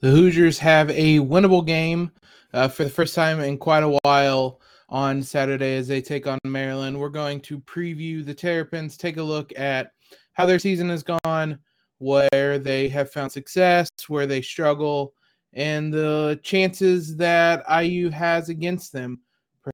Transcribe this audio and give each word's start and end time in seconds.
The 0.00 0.10
Hoosiers 0.10 0.60
have 0.60 0.90
a 0.90 1.18
winnable 1.18 1.66
game 1.66 2.12
uh, 2.52 2.68
for 2.68 2.84
the 2.84 2.90
first 2.90 3.16
time 3.16 3.40
in 3.40 3.58
quite 3.58 3.82
a 3.82 3.98
while 4.04 4.60
on 4.88 5.24
Saturday 5.24 5.76
as 5.76 5.88
they 5.88 6.00
take 6.00 6.28
on 6.28 6.38
Maryland. 6.44 6.96
We're 6.98 7.08
going 7.08 7.40
to 7.40 7.58
preview 7.58 8.24
the 8.24 8.32
Terrapins, 8.32 8.96
take 8.96 9.16
a 9.16 9.22
look 9.22 9.52
at 9.58 9.90
how 10.34 10.46
their 10.46 10.60
season 10.60 10.88
has 10.90 11.02
gone, 11.02 11.58
where 11.98 12.60
they 12.60 12.88
have 12.90 13.10
found 13.10 13.32
success, 13.32 13.88
where 14.06 14.26
they 14.26 14.40
struggle, 14.40 15.14
and 15.52 15.92
the 15.92 16.38
chances 16.44 17.16
that 17.16 17.64
IU 17.68 18.08
has 18.10 18.50
against 18.50 18.92
them, 18.92 19.18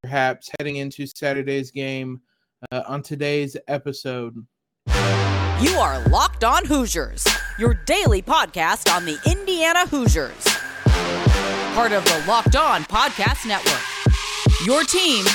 perhaps 0.01 0.49
heading 0.57 0.77
into 0.77 1.05
Saturday's 1.05 1.69
game 1.69 2.19
uh, 2.71 2.81
on 2.87 3.03
today's 3.03 3.55
episode. 3.67 4.43
You 5.61 5.77
are 5.77 6.01
Locked 6.09 6.43
On 6.43 6.65
Hoosiers, 6.65 7.25
your 7.57 7.75
daily 7.85 8.21
podcast 8.21 8.93
on 8.93 9.05
the 9.05 9.17
Indiana 9.25 9.87
Hoosiers. 9.87 10.43
Part 11.73 11.93
of 11.93 12.03
the 12.03 12.23
Locked 12.27 12.57
On 12.57 12.83
Podcast 12.83 13.47
Network. 13.47 13.81
Your 14.65 14.83
team 14.83 15.25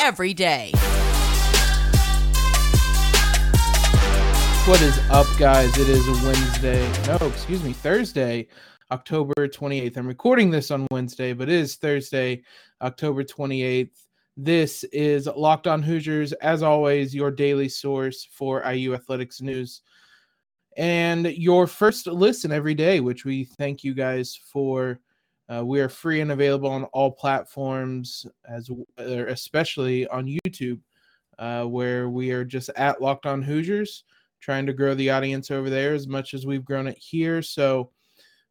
every 0.00 0.32
day. 0.32 0.72
What 4.64 4.80
is 4.80 4.98
up, 5.10 5.26
guys? 5.38 5.76
It 5.76 5.88
is 5.90 6.06
Wednesday. 6.24 6.90
No, 7.06 7.26
excuse 7.26 7.62
me, 7.62 7.74
Thursday, 7.74 8.48
October 8.90 9.34
28th. 9.48 9.98
I'm 9.98 10.06
recording 10.06 10.50
this 10.50 10.70
on 10.70 10.86
Wednesday, 10.90 11.34
but 11.34 11.50
it 11.50 11.56
is 11.56 11.76
Thursday, 11.76 12.42
October 12.80 13.22
28th. 13.22 13.90
This 14.36 14.82
is 14.84 15.26
Locked 15.26 15.66
On 15.66 15.82
Hoosiers, 15.82 16.32
as 16.34 16.62
always, 16.62 17.14
your 17.14 17.30
daily 17.30 17.68
source 17.68 18.24
for 18.24 18.62
IU 18.64 18.94
athletics 18.94 19.42
news 19.42 19.82
and 20.76 21.26
your 21.26 21.66
first 21.66 22.06
listen 22.06 22.50
every 22.50 22.74
day, 22.74 23.00
which 23.00 23.24
we 23.24 23.44
thank 23.44 23.84
you 23.84 23.94
guys 23.94 24.34
for. 24.34 25.00
Uh, 25.48 25.62
we 25.62 25.80
are 25.80 25.88
free 25.88 26.20
and 26.22 26.32
available 26.32 26.70
on 26.70 26.84
all 26.84 27.10
platforms, 27.10 28.24
as 28.48 28.70
especially 28.96 30.06
on 30.06 30.38
YouTube, 30.46 30.80
uh, 31.38 31.64
where 31.64 32.08
we 32.08 32.30
are 32.30 32.44
just 32.44 32.70
at 32.70 33.02
Locked 33.02 33.26
On 33.26 33.42
Hoosiers, 33.42 34.04
trying 34.40 34.64
to 34.64 34.72
grow 34.72 34.94
the 34.94 35.10
audience 35.10 35.50
over 35.50 35.68
there 35.68 35.92
as 35.92 36.06
much 36.06 36.32
as 36.32 36.46
we've 36.46 36.64
grown 36.64 36.86
it 36.86 36.96
here. 36.96 37.42
So, 37.42 37.90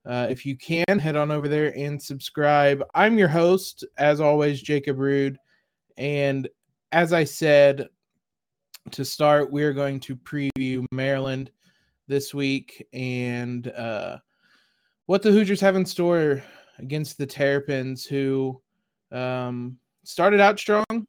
uh, 0.05 0.27
if 0.29 0.45
you 0.45 0.55
can, 0.57 0.99
head 0.99 1.15
on 1.15 1.31
over 1.31 1.47
there 1.47 1.75
and 1.75 1.99
subscribe. 1.99 2.83
I'm 2.93 3.17
your 3.17 3.29
host, 3.29 3.83
as 3.97 4.21
always, 4.21 4.61
Jacob 4.61 4.99
Rude. 4.99 5.39
And 6.01 6.49
as 6.93 7.13
I 7.13 7.23
said 7.23 7.87
to 8.89 9.05
start, 9.05 9.51
we're 9.51 9.71
going 9.71 9.99
to 9.99 10.15
preview 10.15 10.83
Maryland 10.91 11.51
this 12.07 12.33
week 12.33 12.87
and 12.91 13.67
uh, 13.67 14.17
what 15.05 15.21
the 15.21 15.31
Hoosiers 15.31 15.61
have 15.61 15.75
in 15.75 15.85
store 15.85 16.43
against 16.79 17.19
the 17.19 17.27
Terrapins, 17.27 18.03
who 18.03 18.59
um, 19.11 19.77
started 20.03 20.39
out 20.39 20.57
strong, 20.57 21.05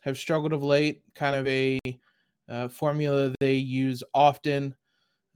have 0.00 0.18
struggled 0.18 0.52
of 0.52 0.64
late, 0.64 1.02
kind 1.14 1.36
of 1.36 1.46
a 1.46 1.78
uh, 2.48 2.66
formula 2.66 3.32
they 3.38 3.54
use 3.54 4.02
often. 4.12 4.74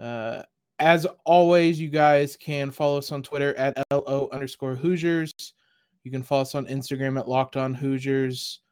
Uh, 0.00 0.42
as 0.80 1.06
always, 1.24 1.78
you 1.78 1.90
guys 1.90 2.36
can 2.36 2.72
follow 2.72 2.98
us 2.98 3.12
on 3.12 3.22
Twitter 3.22 3.54
at 3.54 3.80
LO 3.92 4.28
underscore 4.32 4.74
Hoosiers. 4.74 5.32
You 6.02 6.10
can 6.10 6.24
follow 6.24 6.42
us 6.42 6.56
on 6.56 6.66
Instagram 6.66 7.20
at 7.20 7.28
Locked 7.28 7.56
On 7.56 7.72
Hoosiers. 7.72 8.62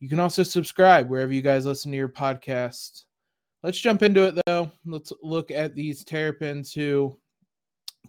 You 0.00 0.08
can 0.08 0.20
also 0.20 0.42
subscribe 0.42 1.08
wherever 1.08 1.32
you 1.32 1.42
guys 1.42 1.66
listen 1.66 1.90
to 1.90 1.96
your 1.96 2.08
podcast. 2.08 3.04
Let's 3.62 3.80
jump 3.80 4.02
into 4.02 4.24
it 4.24 4.42
though. 4.46 4.70
Let's 4.84 5.12
look 5.22 5.50
at 5.50 5.74
these 5.74 6.04
Terrapins 6.04 6.72
who 6.72 7.18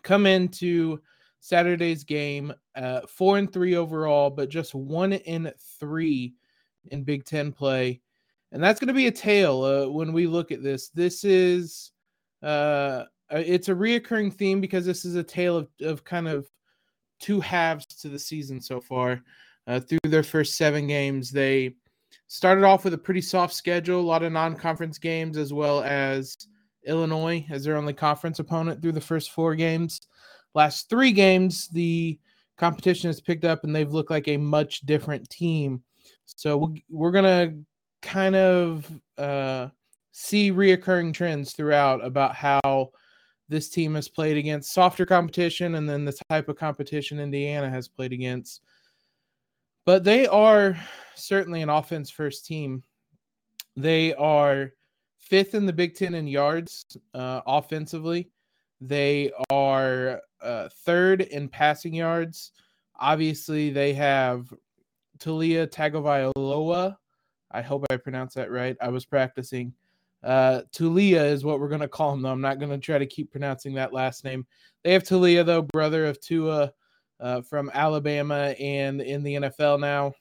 come 0.04 0.26
into 0.26 1.00
Saturday's 1.40 2.04
game 2.04 2.54
uh, 2.76 3.02
four 3.08 3.38
and 3.38 3.52
three 3.52 3.76
overall, 3.76 4.30
but 4.30 4.50
just 4.50 4.76
one 4.76 5.14
in 5.14 5.52
three 5.80 6.34
in 6.92 7.04
Big 7.04 7.24
Ten 7.24 7.52
play, 7.52 8.02
and 8.52 8.64
that's 8.64 8.80
going 8.80 8.88
to 8.88 8.94
be 8.94 9.08
a 9.08 9.12
tale 9.12 9.64
uh, 9.64 9.88
when 9.88 10.12
we 10.12 10.28
look 10.28 10.52
at 10.52 10.64
this. 10.64 10.90
This 10.90 11.24
is 11.24 11.92
uh, 12.44 13.06
it's 13.30 13.70
a 13.70 13.76
reoccurring 13.76 14.34
theme 14.34 14.60
because 14.60 14.86
this 14.86 15.06
is 15.06 15.16
a 15.16 15.24
tale 15.24 15.58
of, 15.58 15.68
of 15.82 16.04
kind 16.04 16.28
of 16.28 16.50
two 17.20 17.40
halves 17.40 17.86
to 17.86 18.10
the 18.10 18.20
season 18.20 18.60
so 18.60 18.82
far. 18.82 19.22
Uh, 19.68 19.80
through 19.80 20.00
their 20.04 20.24
first 20.24 20.58
seven 20.58 20.86
games, 20.86 21.32
they 21.32 21.76
started 22.28 22.64
off 22.64 22.84
with 22.84 22.94
a 22.94 22.98
pretty 22.98 23.22
soft 23.22 23.54
schedule, 23.54 24.00
a 24.00 24.02
lot 24.02 24.24
of 24.24 24.32
non-conference 24.32 24.98
games, 24.98 25.38
as 25.38 25.54
well 25.54 25.82
as 25.84 26.36
Illinois 26.86 27.46
as 27.50 27.64
their 27.64 27.78
only 27.78 27.94
conference 27.94 28.40
opponent 28.40 28.82
through 28.82 28.92
the 28.92 29.02
first 29.02 29.32
four 29.32 29.56
games. 29.56 30.02
Last 30.54 30.90
three 30.90 31.12
games, 31.12 31.68
the 31.70 32.20
competition 32.58 33.10
has 33.10 33.20
picked 33.20 33.46
up, 33.46 33.64
and 33.64 33.76
they've 33.76 33.92
looked 33.92 34.12
like 34.12 34.28
a 34.28 34.38
much 34.38 34.82
different 34.82 35.30
team. 35.30 35.84
So 36.26 36.74
we're 36.90 37.12
gonna 37.12 37.54
kind 38.02 38.36
of 38.36 38.90
uh, 39.18 39.68
see 40.12 40.52
reoccurring 40.52 41.14
trends 41.14 41.54
throughout 41.54 42.04
about 42.04 42.36
how 42.36 42.92
this 43.50 43.70
team 43.70 43.96
has 43.96 44.08
played 44.08 44.38
against 44.38 44.74
softer 44.74 45.06
competition, 45.06 45.76
and 45.76 45.88
then 45.88 46.06
the 46.06 46.18
type 46.30 46.50
of 46.50 46.58
competition 46.58 47.20
Indiana 47.20 47.70
has 47.70 47.88
played 47.88 48.14
against. 48.14 48.62
But 49.86 50.04
they 50.04 50.28
are 50.28 50.78
certainly 51.16 51.62
an 51.62 51.70
offense 51.70 52.10
first 52.10 52.46
team. 52.46 52.84
They 53.76 54.14
are 54.16 54.72
fifth 55.18 55.54
in 55.56 55.66
the 55.66 55.74
Big 55.74 55.96
Ten 55.96 56.16
in 56.16 56.28
yards 56.28 56.98
uh, 57.14 57.42
offensively. 57.46 58.30
They 58.82 59.32
are 59.50 60.22
uh, 60.42 60.70
third 60.86 61.22
in 61.22 61.50
passing 61.50 61.94
yards. 61.94 62.52
Obviously, 63.00 63.70
they 63.70 63.94
have 63.94 64.54
Taulia 65.20 65.68
Tagovailoa. 65.68 66.96
I 67.52 67.62
hope 67.62 67.86
I 67.90 67.98
pronounced 67.98 68.36
that 68.36 68.52
right. 68.52 68.76
I 68.82 68.90
was 68.90 69.06
practicing. 69.06 69.74
Uh, 70.24 70.62
Taulia 70.76 71.32
is 71.32 71.46
what 71.46 71.60
we're 71.60 71.70
going 71.70 71.82
to 71.82 71.88
call 71.88 72.14
him, 72.14 72.22
though. 72.22 72.32
I'm 72.32 72.42
not 72.42 72.60
going 72.60 72.72
to 72.72 72.78
try 72.78 72.98
to 72.98 73.06
keep 73.06 73.32
pronouncing 73.32 73.76
that 73.76 73.94
last 73.94 74.24
name. 74.24 74.46
They 74.84 74.94
have 74.94 75.04
Taulia, 75.04 75.46
though, 75.46 75.62
brother 75.62 76.06
of 76.06 76.20
Tua 76.20 76.74
uh, 77.20 77.42
from 77.42 77.72
Alabama 77.74 78.56
and 78.60 79.02
in 79.02 79.24
the 79.24 79.36
NFL 79.36 79.80
now. 79.80 80.14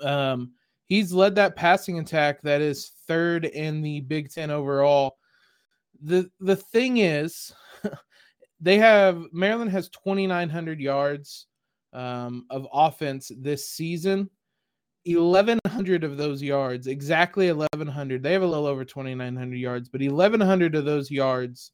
Um, 0.00 0.52
he's 0.86 1.12
led 1.12 1.34
that 1.36 1.56
passing 1.56 1.98
attack 1.98 2.42
that 2.42 2.60
is 2.60 2.92
third 3.06 3.44
in 3.44 3.82
the 3.82 4.00
Big 4.00 4.30
Ten 4.30 4.50
overall. 4.50 5.16
The 6.02 6.30
the 6.40 6.56
thing 6.56 6.98
is, 6.98 7.52
they 8.60 8.78
have 8.78 9.22
Maryland 9.32 9.70
has 9.70 9.88
2,900 9.90 10.80
yards 10.80 11.46
um, 11.92 12.46
of 12.50 12.66
offense 12.72 13.30
this 13.36 13.68
season. 13.68 14.30
1,100 15.06 16.04
of 16.04 16.18
those 16.18 16.42
yards, 16.42 16.86
exactly 16.86 17.50
1,100. 17.50 18.22
They 18.22 18.32
have 18.32 18.42
a 18.42 18.46
little 18.46 18.66
over 18.66 18.84
2,900 18.84 19.56
yards, 19.56 19.88
but 19.88 20.02
1,100 20.02 20.74
of 20.74 20.84
those 20.84 21.10
yards 21.10 21.72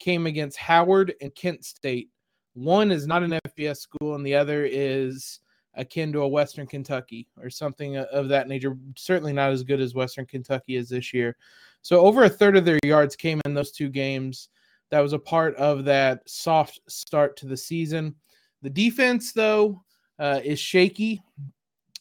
came 0.00 0.26
against 0.26 0.58
Howard 0.58 1.14
and 1.20 1.32
Kent 1.34 1.64
State. 1.64 2.10
One 2.54 2.90
is 2.90 3.06
not 3.06 3.22
an 3.22 3.38
FBS 3.46 3.78
school, 3.78 4.14
and 4.14 4.26
the 4.26 4.34
other 4.34 4.64
is 4.64 5.40
akin 5.74 6.12
to 6.12 6.20
a 6.20 6.28
Western 6.28 6.66
Kentucky 6.66 7.26
or 7.40 7.48
something 7.48 7.96
of 7.96 8.28
that 8.28 8.48
nature. 8.48 8.76
Certainly 8.96 9.32
not 9.32 9.50
as 9.50 9.62
good 9.62 9.80
as 9.80 9.94
Western 9.94 10.26
Kentucky 10.26 10.76
is 10.76 10.88
this 10.88 11.14
year. 11.14 11.36
So 11.80 12.00
over 12.00 12.24
a 12.24 12.28
third 12.28 12.56
of 12.56 12.64
their 12.64 12.78
yards 12.84 13.16
came 13.16 13.40
in 13.44 13.54
those 13.54 13.72
two 13.72 13.88
games. 13.88 14.48
That 14.90 15.00
was 15.00 15.14
a 15.14 15.18
part 15.18 15.56
of 15.56 15.84
that 15.84 16.28
soft 16.28 16.80
start 16.88 17.36
to 17.38 17.46
the 17.46 17.56
season. 17.56 18.14
The 18.60 18.70
defense, 18.70 19.32
though, 19.32 19.82
uh, 20.18 20.40
is 20.44 20.60
shaky. 20.60 21.22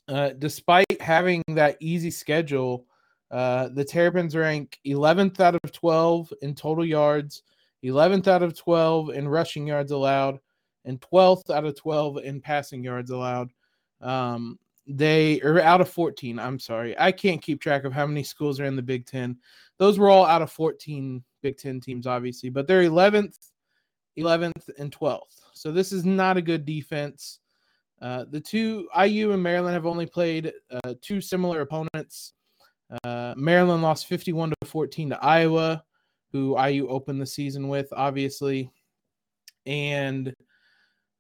Uh, 0.08 0.32
despite 0.38 0.86
having 1.00 1.42
that 1.48 1.78
easy 1.80 2.12
schedule, 2.12 2.86
uh, 3.32 3.70
the 3.70 3.86
Terrapins 3.86 4.36
rank 4.36 4.78
11th 4.86 5.40
out 5.40 5.56
of 5.56 5.72
12 5.72 6.34
in 6.42 6.54
total 6.54 6.86
yards, 6.86 7.44
11th 7.84 8.28
out 8.28 8.44
of 8.44 8.58
12 8.58 9.10
in 9.12 9.28
rushing 9.28 9.68
yards 9.68 9.92
allowed, 9.92 10.40
and 10.86 11.02
12th 11.02 11.50
out 11.50 11.66
of 11.66 11.76
12 11.76 12.18
in 12.18 12.42
passing 12.42 12.84
yards 12.84 13.12
allowed. 13.12 13.52
Um, 14.02 14.60
they 14.88 15.40
are 15.42 15.60
out 15.60 15.82
of 15.82 15.90
14. 15.90 16.40
I'm 16.40 16.60
sorry. 16.60 16.98
I 17.00 17.12
can't 17.12 17.42
keep 17.42 17.62
track 17.62 17.84
of 17.84 17.94
how 17.94 18.06
many 18.08 18.24
schools 18.24 18.60
are 18.60 18.66
in 18.66 18.76
the 18.76 18.82
Big 18.82 19.06
Ten. 19.06 19.38
Those 19.78 20.00
were 20.00 20.10
all 20.10 20.26
out 20.26 20.42
of 20.42 20.52
14 20.52 21.24
Big 21.42 21.58
Ten 21.58 21.80
teams, 21.80 22.08
obviously, 22.08 22.50
but 22.50 22.68
they're 22.68 22.84
11th, 22.84 23.38
11th, 24.18 24.70
and 24.78 24.92
12th. 24.92 25.42
So 25.54 25.72
this 25.72 25.92
is 25.92 26.06
not 26.06 26.38
a 26.38 26.42
good 26.42 26.66
defense. 26.66 27.40
Uh, 28.02 28.26
the 28.30 28.40
two 28.40 28.88
IU 29.00 29.32
and 29.32 29.44
Maryland 29.44 29.76
have 29.76 29.86
only 29.86 30.08
played 30.08 30.52
uh, 30.72 30.96
two 31.02 31.22
similar 31.22 31.62
opponents. 31.62 32.34
Uh, 33.04 33.34
Maryland 33.38 33.84
lost 33.84 34.08
51 34.08 34.50
to 34.50 34.56
14 34.66 35.12
to 35.12 35.24
Iowa, 35.24 35.84
who 36.32 36.60
IU 36.62 36.88
opened 36.88 37.22
the 37.22 37.26
season 37.26 37.68
with, 37.68 37.88
obviously. 37.92 38.72
And 39.66 40.34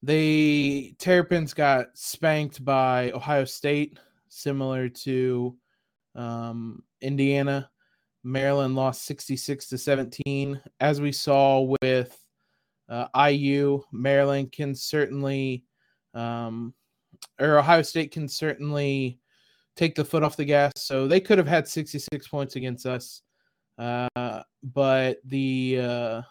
they 0.02 0.96
Terrapins 0.98 1.54
got 1.54 1.88
spanked 1.94 2.64
by 2.64 3.12
Ohio 3.12 3.46
State, 3.46 4.00
similar 4.30 4.90
to 4.90 5.56
um, 6.16 6.84
Indiana. 7.02 7.70
Maryland 8.24 8.76
lost 8.76 9.06
66 9.06 9.68
to 9.70 9.78
17, 9.78 10.62
as 10.80 11.02
we 11.02 11.12
saw 11.12 11.76
with 11.82 12.18
uh, 12.92 13.08
IU, 13.30 13.82
Maryland 13.92 14.52
can 14.52 14.76
certainly, 14.76 15.64
um, 16.14 16.74
or 17.40 17.58
Ohio 17.58 17.82
State 17.82 18.12
can 18.12 18.28
certainly 18.28 19.20
take 19.76 19.96
the 19.96 20.06
foot 20.06 20.24
off 20.24 20.38
the 20.38 20.46
gas. 20.46 20.74
So 20.76 21.08
they 21.08 21.22
could 21.22 21.38
have 21.38 21.48
had 21.48 21.68
66 21.68 22.28
points 22.28 22.58
against 22.58 22.86
us. 22.86 23.22
Uh, 23.78 24.44
but 24.64 25.18
the 25.26 25.80
uh, 25.82 26.22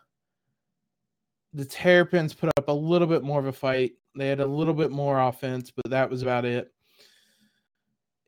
the 1.52 1.64
Terrapins 1.64 2.34
put 2.34 2.50
up 2.56 2.68
a 2.68 2.72
little 2.72 3.08
bit 3.08 3.22
more 3.22 3.40
of 3.40 3.46
a 3.46 3.52
fight. 3.52 3.92
They 4.16 4.28
had 4.28 4.40
a 4.40 4.46
little 4.46 4.74
bit 4.74 4.90
more 4.90 5.20
offense, 5.20 5.70
but 5.70 5.90
that 5.90 6.10
was 6.10 6.22
about 6.22 6.44
it. 6.44 6.72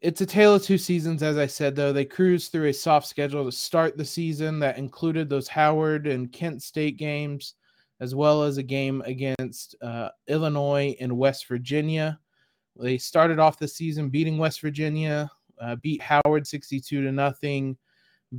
It's 0.01 0.21
a 0.21 0.27
tale 0.27 0.57
of 0.57 0.63
two 0.63 0.79
seasons, 0.79 1.23
as 1.23 1.39
I 1.39 1.47
said, 1.47 1.77
though. 1.77 1.93
They 1.93 2.05
cruised 2.05 2.51
through 2.51 2.69
a 2.69 2.73
soft 2.73 3.07
schedule 3.07 3.45
to 3.45 3.53
start 3.53 3.97
the 3.97 4.05
season 4.05 4.59
that 4.59 4.77
included 4.77 5.29
those 5.29 5.47
Howard 5.47 6.09
and 6.09 6.33
Kent 6.33 6.63
State 6.63 6.97
games, 6.97 7.55
as 8.01 8.13
well 8.13 8.43
as 8.43 8.59
a 8.59 8.65
game 8.65 9.01
against 9.07 9.77
uh, 9.81 10.09
Illinois 10.27 10.97
and 11.01 11.17
West 11.17 11.47
Virginia. 11.47 12.19
They 12.81 12.99
started 12.99 13.39
off 13.39 13.61
the 13.61 13.69
season 13.69 14.09
beating 14.09 14.39
West 14.39 14.61
Virginia, 14.61 15.31
uh, 15.61 15.77
beat 15.77 16.03
Howard 16.03 16.49
62 16.49 17.03
to 17.03 17.13
nothing, 17.13 17.77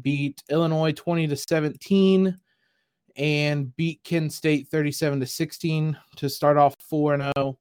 beat 0.01 0.41
Illinois 0.49 0.93
20 0.93 1.27
to 1.27 1.35
17 1.35 2.37
and 3.15 3.75
beat 3.75 4.03
Kent 4.03 4.33
State 4.33 4.67
37 4.69 5.19
to 5.19 5.25
16 5.25 5.97
to 6.15 6.29
start 6.29 6.57
off 6.57 6.75
4 6.89 7.17
0. 7.17 7.57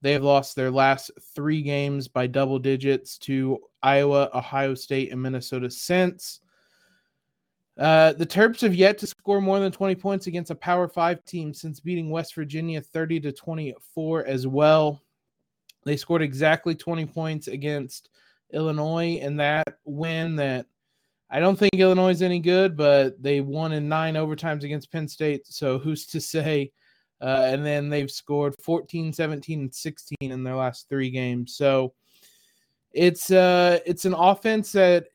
They 0.00 0.12
have 0.12 0.22
lost 0.22 0.54
their 0.54 0.70
last 0.70 1.10
three 1.34 1.62
games 1.62 2.08
by 2.08 2.26
double 2.26 2.58
digits 2.58 3.18
to 3.18 3.58
Iowa, 3.82 4.30
Ohio 4.32 4.74
State, 4.74 5.12
and 5.12 5.20
Minnesota 5.20 5.70
since. 5.70 6.40
Uh, 7.76 8.12
the 8.12 8.26
Terps 8.26 8.60
have 8.60 8.74
yet 8.74 8.98
to 8.98 9.06
score 9.06 9.40
more 9.40 9.60
than 9.60 9.70
20 9.70 9.94
points 9.96 10.26
against 10.26 10.50
a 10.50 10.54
Power 10.54 10.88
Five 10.88 11.24
team 11.24 11.54
since 11.54 11.78
beating 11.78 12.10
West 12.10 12.34
Virginia 12.34 12.80
30 12.80 13.20
to 13.20 13.32
24 13.32 14.26
as 14.26 14.46
well. 14.46 15.02
They 15.84 15.96
scored 15.96 16.22
exactly 16.22 16.74
20 16.74 17.06
points 17.06 17.46
against 17.46 18.10
Illinois 18.52 19.18
in 19.20 19.36
that 19.36 19.78
win 19.84 20.36
that 20.36 20.66
I 21.30 21.40
don't 21.40 21.58
think 21.58 21.74
Illinois 21.74 22.10
is 22.10 22.22
any 22.22 22.40
good, 22.40 22.76
but 22.76 23.22
they 23.22 23.40
won 23.40 23.72
in 23.72 23.88
nine 23.88 24.14
overtimes 24.14 24.64
against 24.64 24.90
Penn 24.90 25.06
State. 25.06 25.46
So 25.46 25.78
who's 25.78 26.06
to 26.06 26.20
say? 26.20 26.72
Uh, 27.20 27.42
and 27.46 27.66
then 27.66 27.88
they've 27.88 28.10
scored 28.10 28.54
14, 28.62 29.12
17, 29.12 29.60
and 29.60 29.74
16 29.74 30.16
in 30.20 30.42
their 30.42 30.56
last 30.56 30.88
three 30.88 31.10
games. 31.10 31.54
So 31.54 31.92
it's 32.92 33.30
uh 33.30 33.78
it's 33.84 34.06
an 34.06 34.14
offense 34.14 34.72
that 34.72 35.08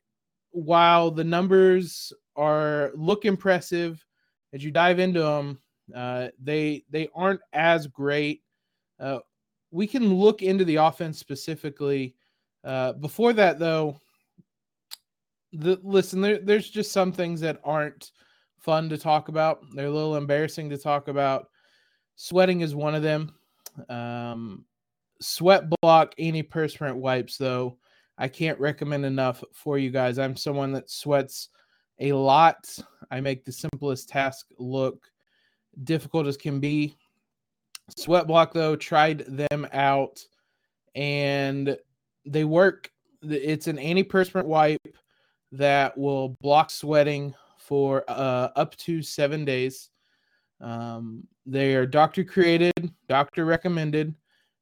while 0.52 1.10
the 1.10 1.24
numbers 1.24 2.12
are 2.36 2.92
look 2.94 3.24
impressive 3.24 4.04
as 4.52 4.62
you 4.62 4.70
dive 4.70 5.00
into 5.00 5.20
them, 5.20 5.58
uh, 5.94 6.28
they 6.42 6.84
they 6.90 7.08
aren't 7.14 7.40
as 7.52 7.86
great. 7.88 8.42
Uh, 9.00 9.18
we 9.72 9.86
can 9.86 10.14
look 10.14 10.42
into 10.42 10.64
the 10.64 10.76
offense 10.76 11.18
specifically. 11.18 12.14
Uh, 12.62 12.92
before 12.92 13.32
that, 13.32 13.58
though, 13.58 14.00
the 15.54 15.80
listen 15.82 16.20
there, 16.20 16.38
there's 16.38 16.68
just 16.68 16.92
some 16.92 17.12
things 17.12 17.40
that 17.40 17.60
aren't 17.64 18.10
fun 18.58 18.88
to 18.88 18.98
talk 18.98 19.28
about. 19.28 19.60
They're 19.74 19.86
a 19.86 19.90
little 19.90 20.16
embarrassing 20.16 20.70
to 20.70 20.78
talk 20.78 21.08
about. 21.08 21.48
Sweating 22.16 22.60
is 22.60 22.74
one 22.74 22.94
of 22.94 23.02
them. 23.02 23.34
Um, 23.88 24.64
sweat 25.20 25.64
block 25.80 26.14
antiperspirant 26.18 26.96
wipes 26.96 27.36
though. 27.36 27.78
I 28.18 28.28
can't 28.28 28.58
recommend 28.60 29.04
enough 29.04 29.42
for 29.52 29.78
you 29.78 29.90
guys. 29.90 30.18
I'm 30.18 30.36
someone 30.36 30.72
that 30.72 30.90
sweats 30.90 31.48
a 31.98 32.12
lot. 32.12 32.78
I 33.10 33.20
make 33.20 33.44
the 33.44 33.52
simplest 33.52 34.08
task 34.08 34.46
look 34.58 35.08
difficult 35.82 36.26
as 36.26 36.36
can 36.36 36.60
be. 36.60 36.96
Sweat 37.96 38.26
block 38.26 38.52
though 38.52 38.76
tried 38.76 39.20
them 39.26 39.66
out 39.72 40.24
and 40.94 41.76
they 42.24 42.44
work. 42.44 42.90
It's 43.22 43.66
an 43.66 43.78
antiperspirant 43.78 44.46
wipe 44.46 44.96
that 45.56 45.96
will 45.96 46.36
block 46.40 46.70
sweating 46.70 47.34
for 47.58 48.04
uh, 48.08 48.48
up 48.56 48.76
to 48.76 49.02
seven 49.02 49.44
days. 49.44 49.90
Um, 50.60 51.26
they 51.46 51.74
are 51.74 51.86
doctor 51.86 52.24
created, 52.24 52.72
doctor 53.08 53.44
recommended. 53.44 54.14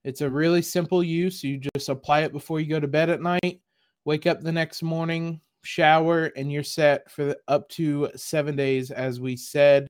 It's 0.04 0.20
a 0.20 0.30
really 0.30 0.62
simple 0.62 1.02
use. 1.02 1.44
You 1.44 1.60
just 1.74 1.88
apply 1.88 2.20
it 2.20 2.32
before 2.32 2.60
you 2.60 2.66
go 2.66 2.80
to 2.80 2.88
bed 2.88 3.08
at 3.08 3.22
night, 3.22 3.60
wake 4.04 4.26
up 4.26 4.40
the 4.40 4.52
next 4.52 4.82
morning, 4.82 5.40
shower, 5.64 6.26
and 6.36 6.52
you're 6.52 6.64
set 6.64 7.10
for 7.10 7.24
the, 7.24 7.38
up 7.48 7.68
to 7.70 8.10
seven 8.16 8.56
days, 8.56 8.90
as 8.90 9.20
we 9.20 9.36
said. 9.36 9.86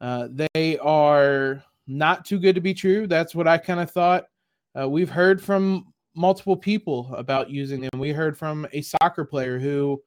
Uh, 0.00 0.28
they 0.54 0.78
are 0.78 1.62
not 1.86 2.24
too 2.24 2.38
good 2.38 2.54
to 2.54 2.60
be 2.60 2.74
true. 2.74 3.06
That's 3.06 3.34
what 3.34 3.48
I 3.48 3.58
kind 3.58 3.80
of 3.80 3.90
thought. 3.90 4.24
Uh, 4.78 4.88
we've 4.88 5.10
heard 5.10 5.42
from 5.42 5.92
multiple 6.16 6.56
people 6.56 7.14
about 7.14 7.50
using 7.50 7.80
them. 7.80 7.98
We 7.98 8.10
heard 8.10 8.36
from 8.36 8.66
a 8.72 8.82
soccer 8.82 9.24
player 9.24 9.58
who, 9.58 10.02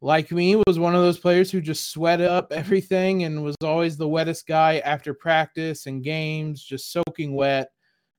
like 0.00 0.30
me, 0.30 0.56
was 0.66 0.78
one 0.78 0.94
of 0.94 1.02
those 1.02 1.18
players 1.18 1.50
who 1.50 1.60
just 1.60 1.90
sweat 1.90 2.20
up 2.20 2.52
everything 2.52 3.24
and 3.24 3.42
was 3.42 3.56
always 3.62 3.96
the 3.96 4.08
wettest 4.08 4.46
guy 4.46 4.78
after 4.80 5.14
practice 5.14 5.86
and 5.86 6.04
games, 6.04 6.62
just 6.62 6.92
soaking 6.92 7.34
wet. 7.34 7.70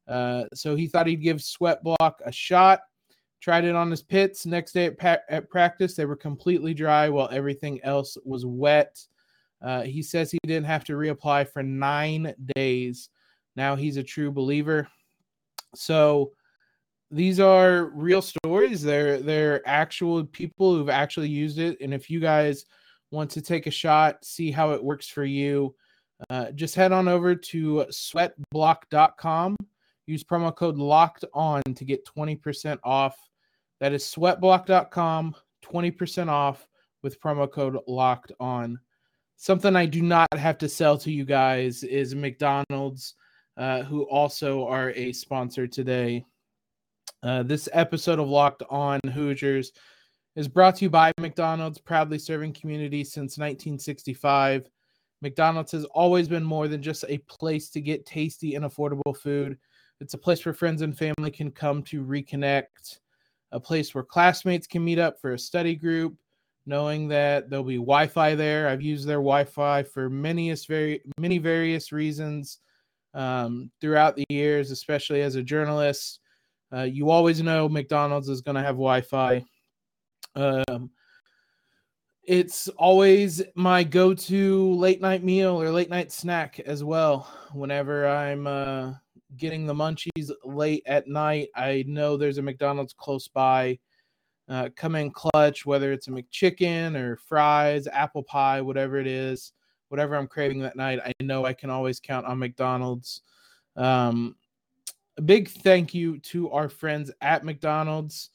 Uh, 0.07 0.46
so 0.54 0.75
he 0.75 0.88
thought 0.88 1.07
he'd 1.07 1.22
give 1.22 1.42
Sweat 1.42 1.84
Block 1.84 2.22
a 2.25 2.31
shot. 2.31 2.81
Tried 3.42 3.66
it 3.66 3.75
on 3.75 3.92
his 3.92 4.01
pits. 4.01 4.46
Next 4.46 4.72
day 4.72 4.86
at, 4.86 4.98
pa- 4.98 5.18
at 5.30 5.50
practice, 5.50 5.96
they 5.96 6.06
were 6.06 6.16
completely 6.16 6.74
dry 6.74 7.10
while 7.10 7.30
everything 7.31 7.80
else 7.84 8.18
was 8.25 8.46
wet. 8.46 9.00
Uh, 9.62 9.81
he 9.81 10.01
says 10.01 10.31
he 10.31 10.40
didn't 10.46 10.66
have 10.66 10.84
to 10.86 10.94
reapply 10.94 11.48
for 11.50 11.62
nine 11.62 12.34
days. 12.56 13.10
Now 13.56 13.75
he's 13.75 13.98
a 13.98 14.04
true 14.04 14.31
believer. 14.31 14.88
So, 15.75 16.31
these 17.16 17.40
are 17.40 17.86
real 17.94 18.22
stories. 18.22 18.82
They're 18.82 19.20
they're 19.20 19.66
actual 19.66 20.26
people 20.26 20.76
who've 20.76 20.90
actually 20.90 21.30
used 21.30 21.60
it. 21.60 21.80
And 21.80 21.94
if 21.94 22.10
you 22.10 22.20
guys 22.20 22.66
want 23.10 23.32
to 23.32 23.42
take 23.42 23.68
a 23.68 23.72
shot, 23.72 24.26
see 24.26 24.52
how 24.52 24.72
it 24.72 24.84
works 24.84 25.08
for 25.08 25.24
you, 25.24 25.74
uh, 26.30 26.52
just 26.52 26.76
head 26.76 26.92
on 26.92 27.08
over 27.08 27.34
to 27.34 27.86
sweatblock.com. 27.90 29.56
Use 30.08 30.26
promo 30.26 30.54
code 30.54 30.78
locked 30.78 31.24
on 31.34 31.62
to 31.64 31.86
get 31.86 32.06
20% 32.06 32.80
off. 32.84 33.18
That 33.80 33.94
is 33.94 34.04
sweatblock.com, 34.04 35.36
20% 35.64 36.28
off 36.28 36.68
with 37.02 37.22
promo 37.22 37.50
code 37.50 37.78
locked 37.88 38.34
on. 38.42 38.78
Something 39.38 39.78
I 39.78 39.86
do 39.86 40.02
not 40.02 40.28
have 40.38 40.58
to 40.58 40.68
sell 40.68 40.98
to 40.98 41.12
you 41.12 41.24
guys 41.24 41.84
is 41.84 42.14
McDonald's, 42.14 43.16
uh, 43.56 43.84
who 43.84 44.04
also 44.04 44.68
are 44.68 44.92
a 44.92 45.13
sponsor 45.13 45.66
today. 45.66 46.25
Uh, 47.25 47.41
this 47.41 47.67
episode 47.74 48.20
of 48.20 48.29
Locked 48.29 48.62
On 48.70 49.00
Hoosiers 49.12 49.72
is 50.36 50.48
brought 50.48 50.75
to 50.75 50.86
you 50.86 50.91
by 50.91 51.12
McDonald's, 51.20 51.79
proudly 51.79 52.20
serving 52.20 52.53
communities 52.53 53.12
since 53.12 53.39
1965. 53.39 54.70
McDonald's 55.24 55.72
has 55.72 55.86
always 55.86 56.27
been 56.27 56.44
more 56.44 56.67
than 56.67 56.84
just 56.84 57.03
a 57.10 57.17
place 57.27 57.72
to 57.72 57.82
get 57.82 58.05
tasty 58.05 58.53
and 58.53 58.63
affordable 58.63 59.17
food. 59.17 59.58
It's 60.00 60.13
a 60.13 60.20
place 60.20 60.46
where 60.46 60.53
friends 60.53 60.84
and 60.84 60.96
family 60.96 61.32
can 61.32 61.50
come 61.50 61.82
to 61.84 62.05
reconnect, 62.05 63.00
a 63.51 63.60
place 63.60 63.96
where 63.96 64.03
classmates 64.03 64.67
can 64.67 64.86
meet 64.86 65.00
up 65.00 65.20
for 65.20 65.34
a 65.34 65.39
study 65.39 65.75
group, 65.75 66.15
knowing 66.67 67.08
that 67.08 67.50
there'll 67.50 67.65
be 67.65 67.77
Wi-Fi 67.77 68.36
there. 68.36 68.67
I've 68.67 68.84
used 68.84 69.08
their 69.08 69.17
Wi-Fi 69.17 69.82
for 69.82 70.12
many, 70.12 70.53
very 70.53 71.01
many 71.20 71.39
various 71.39 71.91
reasons 71.91 72.60
um, 73.15 73.72
throughout 73.82 74.15
the 74.15 74.25
years, 74.29 74.70
especially 74.70 75.24
as 75.24 75.34
a 75.34 75.41
journalist. 75.41 76.20
Uh, 76.74 76.84
you 76.84 77.10
always 77.10 77.41
know 77.41 77.69
McDonald's 77.69 78.29
is 78.29 78.41
going 78.41 78.55
to 78.55 78.62
have 78.62 78.75
Wi 78.75 79.01
Fi. 79.01 79.45
Um, 80.36 80.89
it's 82.24 82.67
always 82.69 83.43
my 83.55 83.84
go 83.84 84.13
to 84.13 84.74
late 84.74 85.00
night 85.00 85.24
meal 85.24 85.62
or 85.62 85.69
late 85.69 85.89
night 85.89 86.12
snack 86.12 86.60
as 86.60 86.84
well. 86.84 87.31
Whenever 87.53 88.07
I'm 88.07 88.48
uh, 88.48 88.93
getting 89.38 89.65
the 89.65 89.74
munchies 89.74 90.31
late 90.43 90.84
at 90.88 91.07
night, 91.07 91.50
I 91.55 91.86
know 91.88 92.17
there's 92.17 92.39
a 92.39 92.41
McDonald's 92.41 92.93
close 92.93 93.27
by. 93.27 93.79
Uh, 94.48 94.69
come 94.75 94.95
in 94.95 95.12
clutch, 95.12 95.65
whether 95.65 95.91
it's 95.91 96.07
a 96.07 96.12
McChicken 96.12 96.95
or 96.95 97.17
fries, 97.17 97.88
apple 97.88 98.24
pie, 98.24 98.62
whatever 98.62 98.98
it 98.98 99.07
is, 99.07 99.53
whatever 99.89 100.15
I'm 100.15 100.27
craving 100.27 100.60
that 100.60 100.75
night, 100.75 101.00
I 101.03 101.12
know 101.24 101.45
I 101.45 101.53
can 101.53 101.69
always 101.69 102.00
count 102.00 102.25
on 102.25 102.39
McDonald's. 102.39 103.22
Um, 103.75 104.36
a 105.17 105.22
big 105.22 105.50
thank 105.50 105.93
you 105.93 106.19
to 106.19 106.51
our 106.51 106.69
friends 106.69 107.12
at 107.22 107.45
McDonald's 107.45 108.29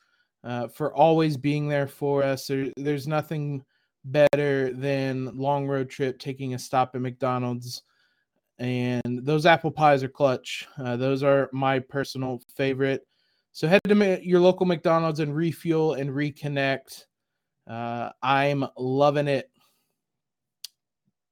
uh, 0.44 0.68
for 0.68 0.94
always 0.94 1.37
being 1.37 1.68
there 1.68 1.87
for 1.87 2.22
us. 2.22 2.46
There, 2.46 2.68
there's 2.76 3.06
nothing 3.06 3.64
better 4.04 4.72
than 4.72 5.37
long 5.37 5.66
road 5.66 5.90
trip 5.90 6.18
taking 6.18 6.54
a 6.54 6.58
stop 6.58 6.94
at 6.94 7.00
McDonald's. 7.00 7.82
And 8.58 9.20
those 9.25 9.46
apple 9.46 9.70
pies 9.70 10.02
are 10.02 10.08
clutch. 10.08 10.66
Uh, 10.78 10.96
those 10.96 11.22
are 11.22 11.50
my 11.52 11.78
personal 11.78 12.40
favorite. 12.54 13.06
So 13.52 13.68
head 13.68 13.80
to 13.88 14.20
your 14.22 14.40
local 14.40 14.66
McDonald's 14.66 15.20
and 15.20 15.34
refuel 15.34 15.94
and 15.94 16.10
reconnect. 16.10 17.04
Uh, 17.66 18.10
I'm 18.22 18.64
loving 18.76 19.28
it. 19.28 19.50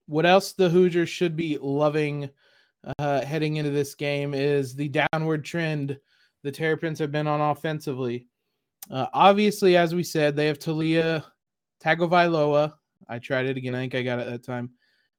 What 0.07 0.27
else 0.27 0.53
the 0.53 0.69
Hoosiers 0.69 1.09
should 1.09 1.37
be 1.37 1.59
loving– 1.61 2.29
uh, 2.99 3.23
heading 3.23 3.57
into 3.57 3.71
this 3.71 3.95
game 3.95 4.35
is 4.35 4.75
the 4.75 4.89
downward 4.89 5.45
trend 5.45 5.99
the 6.43 6.53
Terrapins 6.53 6.99
have 6.99 7.13
been 7.13 7.27
on 7.27 7.41
offensively. 7.41 8.27
Uh, 8.91 9.07
obviously, 9.13 9.77
as 9.77 9.95
we 9.95 10.03
said, 10.03 10.37
they 10.37 10.47
have 10.47 10.59
Taulia 10.59 11.25
Tagovailoa. 11.83 12.75
I 13.09 13.19
tried 13.19 13.47
it 13.47 13.57
again. 13.57 13.75
I 13.75 13.81
think 13.81 13.95
I 13.95 14.03
got 14.03 14.21
it 14.21 14.27
that 14.27 14.45
time. 14.45 14.71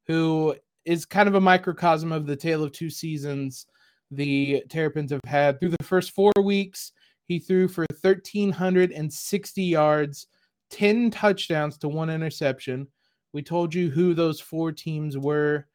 Who 0.08 0.56
is 0.86 1.06
kind 1.06 1.28
of 1.28 1.36
a 1.36 1.42
microcosm 1.42 2.12
of 2.12 2.26
the 2.26 2.36
tale 2.36 2.64
of 2.64 2.72
two 2.72 2.90
seasons 2.90 3.68
the 4.12 4.64
Terrapins 4.70 5.12
have 5.12 5.22
had. 5.26 5.60
Through 5.60 5.70
the 5.70 5.84
first 5.84 6.12
four 6.12 6.32
weeks, 6.44 6.94
he 7.28 7.38
threw 7.38 7.68
for 7.68 7.86
1,360 8.02 9.64
yards, 9.64 10.28
10 10.72 11.12
touchdowns 11.12 11.78
to 11.78 11.88
one 11.88 12.10
interception. 12.10 12.88
We 13.34 13.44
told 13.44 13.74
you 13.74 13.92
who 13.92 14.14
those 14.14 14.40
four 14.40 14.72
teams 14.72 15.18
were. 15.18 15.68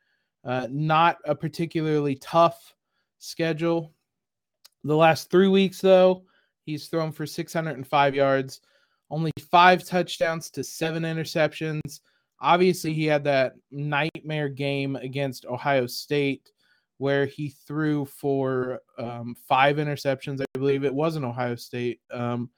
Uh, 0.44 0.66
not 0.70 1.18
a 1.24 1.34
particularly 1.34 2.16
tough 2.16 2.74
schedule. 3.18 3.92
The 4.84 4.96
last 4.96 5.30
three 5.30 5.48
weeks, 5.48 5.80
though, 5.80 6.24
he's 6.66 6.88
thrown 6.88 7.12
for 7.12 7.26
605 7.26 8.14
yards, 8.14 8.60
only 9.10 9.30
five 9.50 9.84
touchdowns 9.84 10.50
to 10.50 10.62
seven 10.62 11.04
interceptions. 11.04 12.00
Obviously, 12.40 12.92
he 12.92 13.06
had 13.06 13.24
that 13.24 13.54
nightmare 13.70 14.50
game 14.50 14.96
against 14.96 15.46
Ohio 15.46 15.86
State 15.86 16.50
where 16.98 17.26
he 17.26 17.48
threw 17.48 18.04
for 18.04 18.80
um, 18.98 19.34
five 19.48 19.76
interceptions. 19.76 20.40
I 20.40 20.58
believe 20.58 20.84
it 20.84 20.94
wasn't 20.94 21.24
Ohio 21.24 21.56
State. 21.56 22.00
Um, 22.10 22.50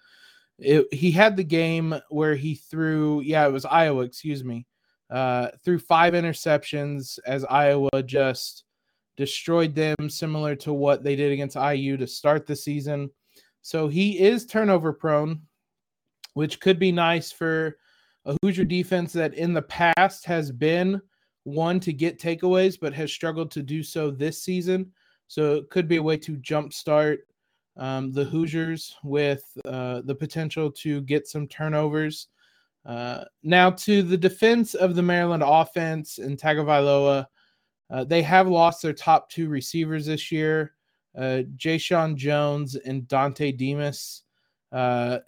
it, 0.59 0.93
he 0.93 1.11
had 1.11 1.37
the 1.37 1.45
game 1.45 1.95
where 2.09 2.35
he 2.35 2.55
threw, 2.55 3.21
yeah, 3.21 3.47
it 3.47 3.53
was 3.53 3.65
Iowa, 3.65 4.03
excuse 4.03 4.45
me, 4.45 4.67
uh, 5.11 5.49
threw 5.65 5.79
five 5.79 6.15
interceptions 6.15 7.19
as 7.27 7.45
Iowa 7.45 8.03
just 8.05 8.65
destroyed 9.17 9.75
them, 9.75 9.97
similar 10.09 10.55
to 10.57 10.73
what 10.73 11.03
they 11.03 11.17
did 11.17 11.33
against 11.33 11.57
IU 11.57 11.97
to 11.97 12.07
start 12.07 12.47
the 12.47 12.57
season. 12.57 13.11
So 13.63 13.89
he 13.89 14.19
is 14.21 14.47
turnover 14.47 14.93
prone, 14.93 15.41
which 16.35 16.61
could 16.61 16.79
be 16.79 16.93
nice 16.93 17.33
for 17.33 17.79
a 18.25 18.37
Hoosier 18.43 18.65
defense 18.65 19.13
that 19.15 19.35
in 19.35 19.55
the 19.55 19.63
past 19.63 20.25
has 20.27 20.53
been 20.53 21.01
one 21.45 21.81
to 21.81 21.93
get 21.93 22.21
takeaways, 22.21 22.79
but 22.79 22.93
has 22.93 23.13
struggled 23.13 23.51
to 23.53 23.63
do 23.63 23.83
so 23.83 24.11
this 24.11 24.43
season. 24.43 24.93
So 25.29 25.55
it 25.55 25.71
could 25.71 25.89
be 25.89 25.97
a 25.97 26.03
way 26.03 26.17
to 26.19 26.37
jumpstart 26.37 27.19
um, 27.77 28.13
the 28.13 28.25
Hoosiers 28.25 28.97
with 29.03 29.45
uh, 29.65 30.03
the 30.05 30.15
potential 30.15 30.71
to 30.73 31.01
get 31.03 31.29
some 31.29 31.47
turnovers. 31.47 32.29
Uh, 32.87 33.25
now 33.43 33.71
to 33.71 34.03
the 34.03 34.17
defense 34.17 34.75
of 34.75 34.95
the 34.95 35.03
Maryland 35.03 35.43
offense 35.45 36.19
and 36.19 36.39
Tagovailoa, 36.39 37.27
uh, 37.91 38.05
they 38.05 38.23
have 38.23 38.49
lost 38.49 38.81
their 38.81 38.93
top 38.93 39.29
two 39.29 39.49
receivers 39.49 40.07
this 40.07 40.31
year, 40.31 40.73
uh, 41.17 41.43
Jeshaun 41.57 42.15
Jones 42.15 42.77
and 42.77 43.03
Dontay 43.03 43.57
Demus. 43.57 44.23
Uh, 44.71 45.19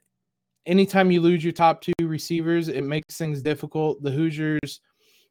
anytime 0.66 1.10
you 1.10 1.20
lose 1.20 1.42
your 1.42 1.52
top 1.52 1.80
two 1.80 1.92
receivers, 2.00 2.68
it 2.68 2.84
makes 2.84 3.16
things 3.16 3.42
difficult. 3.42 4.02
The 4.02 4.10
Hoosiers 4.10 4.80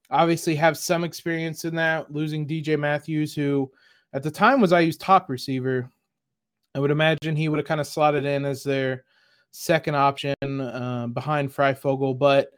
obviously 0.09 0.55
have 0.55 0.77
some 0.77 1.03
experience 1.03 1.63
in 1.63 1.75
that, 1.75 2.11
losing 2.13 2.47
DJ 2.47 2.77
Matthews, 2.77 3.33
who 3.33 3.71
at 4.13 4.23
the 4.23 4.31
time 4.31 4.59
was 4.59 4.71
IU's 4.71 4.97
top 4.97 5.29
receiver. 5.29 5.89
I 6.75 6.79
would 6.79 6.91
imagine 6.91 7.35
he 7.35 7.49
would 7.49 7.59
have 7.59 7.67
kind 7.67 7.81
of 7.81 7.87
slotted 7.87 8.25
in 8.25 8.45
as 8.45 8.63
their 8.63 9.05
second 9.51 9.95
option 9.95 10.35
uh, 10.41 11.07
behind 11.07 11.53
Fryfogle, 11.53 12.17
but 12.17 12.49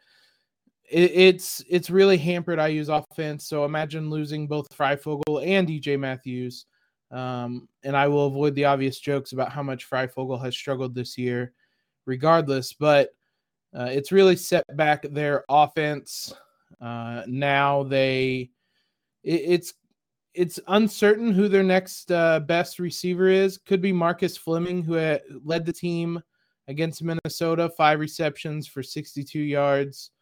it, 0.90 1.10
it's 1.12 1.64
it's 1.68 1.90
really 1.90 2.16
hampered 2.16 2.58
IU's 2.58 2.88
offense. 2.88 3.46
So 3.46 3.64
imagine 3.64 4.10
losing 4.10 4.46
both 4.46 4.68
Fryfogle 4.76 5.46
and 5.46 5.66
DJ 5.66 5.98
Matthews. 5.98 6.66
Um, 7.10 7.68
and 7.82 7.96
I 7.96 8.06
will 8.08 8.26
avoid 8.26 8.54
the 8.54 8.66
obvious 8.66 9.00
jokes 9.00 9.32
about 9.32 9.50
how 9.50 9.62
much 9.62 9.88
Fryfogle 9.88 10.42
has 10.42 10.54
struggled 10.54 10.94
this 10.94 11.18
year, 11.18 11.52
regardless. 12.06 12.72
But 12.72 13.10
uh, 13.74 13.88
it's 13.90 14.12
really 14.12 14.36
set 14.36 14.64
back 14.76 15.02
their 15.10 15.44
offense. 15.48 16.32
Uh, 16.80 17.22
now 17.26 17.82
they, 17.82 18.50
it, 19.22 19.42
it's 19.46 19.74
it's 20.32 20.60
uncertain 20.68 21.32
who 21.32 21.48
their 21.48 21.64
next 21.64 22.12
uh, 22.12 22.40
best 22.40 22.78
receiver 22.78 23.28
is. 23.28 23.58
Could 23.58 23.82
be 23.82 23.92
Marcus 23.92 24.36
Fleming, 24.36 24.82
who 24.82 24.94
had 24.94 25.22
led 25.44 25.66
the 25.66 25.72
team 25.72 26.22
against 26.70 27.02
Minnesota, 27.02 27.68
five 27.76 27.98
receptions 27.98 28.66
for 28.66 28.82
62 28.82 29.40
yards. 29.40 30.12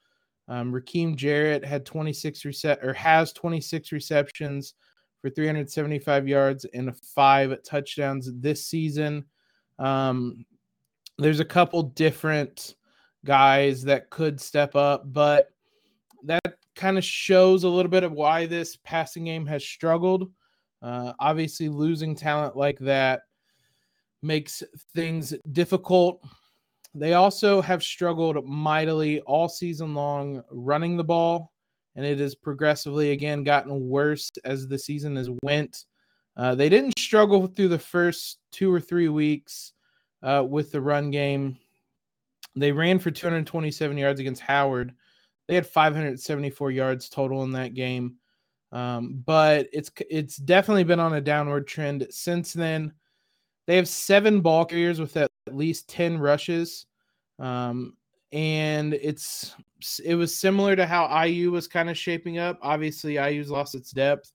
Um, 0.49 0.73
Rakim 0.73 1.15
Jarrett 1.15 1.65
had 1.65 1.85
26 1.85 2.45
reset 2.47 2.83
or 2.83 2.95
has 2.95 3.33
26 3.35 3.93
receptions 3.93 4.75
for 5.21 5.29
375 5.29 6.27
yards 6.27 6.65
and 6.73 6.97
five 7.15 7.55
touchdowns 7.65 8.31
this 8.41 8.67
season. 8.67 9.27
Um, 9.79 10.47
there's 11.19 11.41
a 11.41 11.45
couple 11.45 11.83
different 11.83 12.77
guys 13.27 13.83
that 13.85 14.09
could 14.09 14.41
step 14.41 14.75
up, 14.75 15.03
but 15.13 15.49
that 16.25 16.57
kind 16.75 16.97
of 16.97 17.05
shows 17.05 17.65
a 17.65 17.69
little 17.69 17.91
bit 17.91 18.05
of 18.05 18.13
why 18.13 18.47
this 18.47 18.77
passing 18.85 19.25
game 19.25 19.45
has 19.47 19.63
struggled. 19.63 20.31
Uh, 20.81 21.13
obviously, 21.21 21.69
losing 21.69 22.15
talent 22.15 22.57
like 22.57 22.79
that 22.79 23.23
makes 24.23 24.63
things 24.95 25.35
difficult. 25.53 26.23
They 26.99 27.15
also 27.15 27.61
have 27.61 27.83
struggled 27.83 28.47
mightily 28.47 29.21
all 29.21 29.49
season 29.49 29.95
long 29.95 30.43
running 30.51 30.97
the 30.97 31.05
ball, 31.05 31.53
and 31.97 32.05
it 32.05 32.19
has 32.19 32.35
progressively 32.35 33.13
again 33.13 33.45
gotten 33.45 33.89
worse 33.89 34.31
as 34.45 34.69
the 34.69 34.79
season 34.79 35.17
has 35.17 35.31
went. 35.43 35.85
Uh, 36.37 36.55
they 36.55 36.69
didn't 36.69 36.99
struggle 36.99 37.47
through 37.47 37.69
the 37.69 37.79
first 37.79 38.39
two 38.53 38.73
or 38.73 38.81
three 38.81 39.09
weeks 39.09 39.73
uh, 40.23 40.45
with 40.49 40.71
the 40.71 40.81
run 40.81 41.11
game. 41.11 41.59
They 42.55 42.73
ran 42.73 42.99
for 42.99 43.11
227 43.11 43.97
yards 43.97 44.21
against 44.21 44.43
Howard, 44.43 44.95
they 45.49 45.55
had 45.55 45.67
574 45.67 46.71
yards 46.71 47.09
total 47.09 47.43
in 47.43 47.53
that 47.53 47.75
game. 47.75 48.17
Um, 48.71 49.23
but 49.25 49.67
it's 49.73 49.91
it's 50.11 50.37
definitely 50.37 50.85
been 50.85 51.01
on 51.01 51.15
a 51.15 51.23
downward 51.23 51.67
trend 51.67 52.07
since 52.11 52.53
then. 52.53 52.93
They 53.67 53.77
have 53.77 53.89
seven 53.89 54.43
ball 54.43 54.67
carriers 54.67 55.01
with 55.01 55.17
at 55.17 55.31
least 55.51 55.89
10 55.89 56.19
rushes. 56.19 56.87
Um, 57.39 57.95
and 58.33 58.95
it's 58.95 59.55
it 60.05 60.15
was 60.15 60.35
similar 60.35 60.77
to 60.77 60.87
how 60.87 61.25
IU 61.25 61.51
was 61.51 61.67
kind 61.67 61.89
of 61.89 61.97
shaping 61.97 62.39
up. 62.39 62.59
Obviously, 62.63 63.15
IU's 63.15 63.51
lost 63.51 63.75
its 63.75 63.91
depth, 63.91 64.33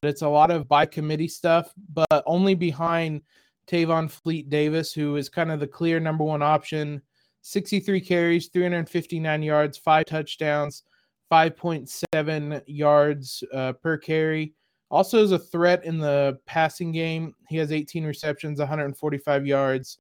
but 0.00 0.08
it's 0.08 0.22
a 0.22 0.28
lot 0.28 0.50
of 0.50 0.68
by 0.68 0.86
committee 0.86 1.28
stuff, 1.28 1.72
but 1.92 2.22
only 2.26 2.54
behind 2.54 3.22
Tayon 3.66 4.10
Fleet 4.10 4.50
Davis, 4.50 4.92
who 4.92 5.16
is 5.16 5.28
kind 5.28 5.50
of 5.50 5.60
the 5.60 5.66
clear 5.66 5.98
number 5.98 6.24
one 6.24 6.42
option 6.42 7.00
63 7.42 8.00
carries, 8.00 8.48
359 8.48 9.42
yards, 9.42 9.76
five 9.76 10.06
touchdowns, 10.06 10.82
5.7 11.30 12.62
yards 12.66 13.44
uh, 13.52 13.72
per 13.74 13.98
carry. 13.98 14.54
Also, 14.90 15.22
is 15.22 15.32
a 15.32 15.38
threat 15.38 15.84
in 15.84 15.98
the 15.98 16.38
passing 16.46 16.92
game. 16.92 17.34
He 17.48 17.56
has 17.56 17.72
18 17.72 18.04
receptions, 18.04 18.60
145 18.60 19.46
yards, 19.46 19.98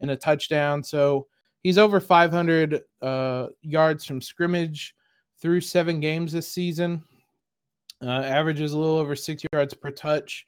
and 0.00 0.10
a 0.10 0.16
touchdown. 0.16 0.82
So 0.82 1.26
he's 1.66 1.78
over 1.78 1.98
500 1.98 2.80
uh, 3.02 3.48
yards 3.60 4.04
from 4.04 4.20
scrimmage 4.20 4.94
through 5.42 5.60
seven 5.60 5.98
games 5.98 6.30
this 6.30 6.46
season. 6.46 7.02
Uh, 8.00 8.20
averages 8.20 8.72
a 8.72 8.78
little 8.78 8.98
over 8.98 9.16
six 9.16 9.42
yards 9.52 9.74
per 9.74 9.90
touch. 9.90 10.46